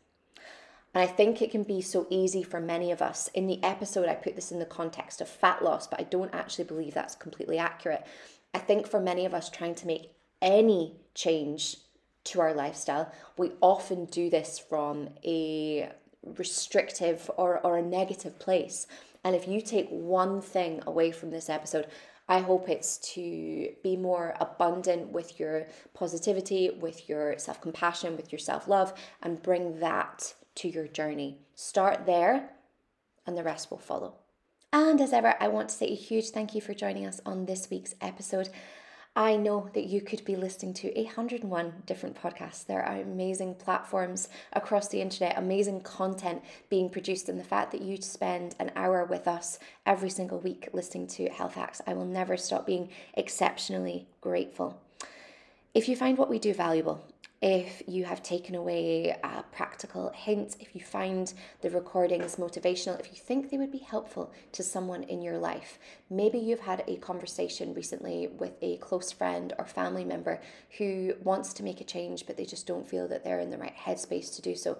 [0.93, 3.29] And I think it can be so easy for many of us.
[3.33, 6.33] In the episode, I put this in the context of fat loss, but I don't
[6.33, 8.07] actually believe that's completely accurate.
[8.53, 11.77] I think for many of us, trying to make any change
[12.25, 15.91] to our lifestyle, we often do this from a
[16.37, 18.87] restrictive or, or a negative place.
[19.23, 21.87] And if you take one thing away from this episode,
[22.27, 28.31] I hope it's to be more abundant with your positivity, with your self compassion, with
[28.31, 31.39] your self love, and bring that to your journey.
[31.55, 32.51] Start there,
[33.25, 34.13] and the rest will follow.
[34.71, 37.45] And as ever, I want to say a huge thank you for joining us on
[37.45, 38.49] this week's episode.
[39.15, 42.65] I know that you could be listening to 101 different podcasts.
[42.65, 47.81] There are amazing platforms across the internet, amazing content being produced, and the fact that
[47.81, 52.05] you spend an hour with us every single week listening to Health Hacks, I will
[52.05, 54.79] never stop being exceptionally grateful.
[55.73, 57.03] If you find what we do valuable,
[57.41, 63.07] if you have taken away a practical hint, if you find the recordings motivational, if
[63.11, 65.79] you think they would be helpful to someone in your life.
[66.09, 70.41] Maybe you've had a conversation recently with a close friend or family member
[70.77, 73.57] who wants to make a change, but they just don't feel that they're in the
[73.57, 74.77] right headspace to do so.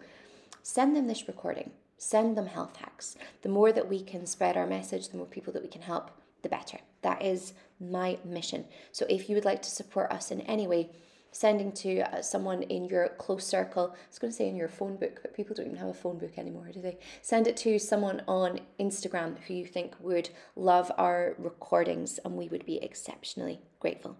[0.61, 3.15] Send them this recording, send them health hacks.
[3.41, 6.11] The more that we can spread our message, the more people that we can help,
[6.41, 6.79] the better.
[7.03, 8.65] That is my mission.
[8.91, 10.89] So if you would like to support us in any way,
[11.31, 13.95] sending to uh, someone in your close circle.
[13.95, 15.93] I was going to say in your phone book, but people don't even have a
[15.93, 16.97] phone book anymore, do they?
[17.21, 22.47] Send it to someone on Instagram who you think would love our recordings, and we
[22.47, 24.17] would be exceptionally grateful.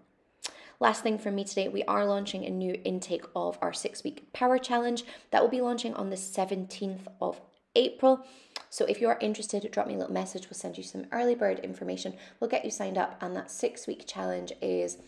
[0.78, 4.32] Last thing from me today, we are launching a new intake of our six week
[4.32, 7.38] power challenge that will be launching on the 17th of
[7.76, 8.24] April.
[8.70, 10.44] So if you are interested, drop me a little message.
[10.44, 12.14] We'll send you some early bird information.
[12.38, 14.98] We'll get you signed up, and that six week challenge is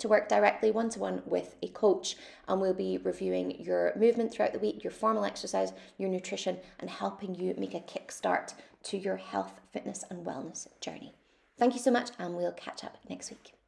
[0.00, 2.16] to work directly one to one with a coach,
[2.48, 6.90] and we'll be reviewing your movement throughout the week, your formal exercise, your nutrition, and
[6.90, 11.14] helping you make a kickstart to your health, fitness, and wellness journey.
[11.58, 13.59] Thank you so much, and we'll catch up next week.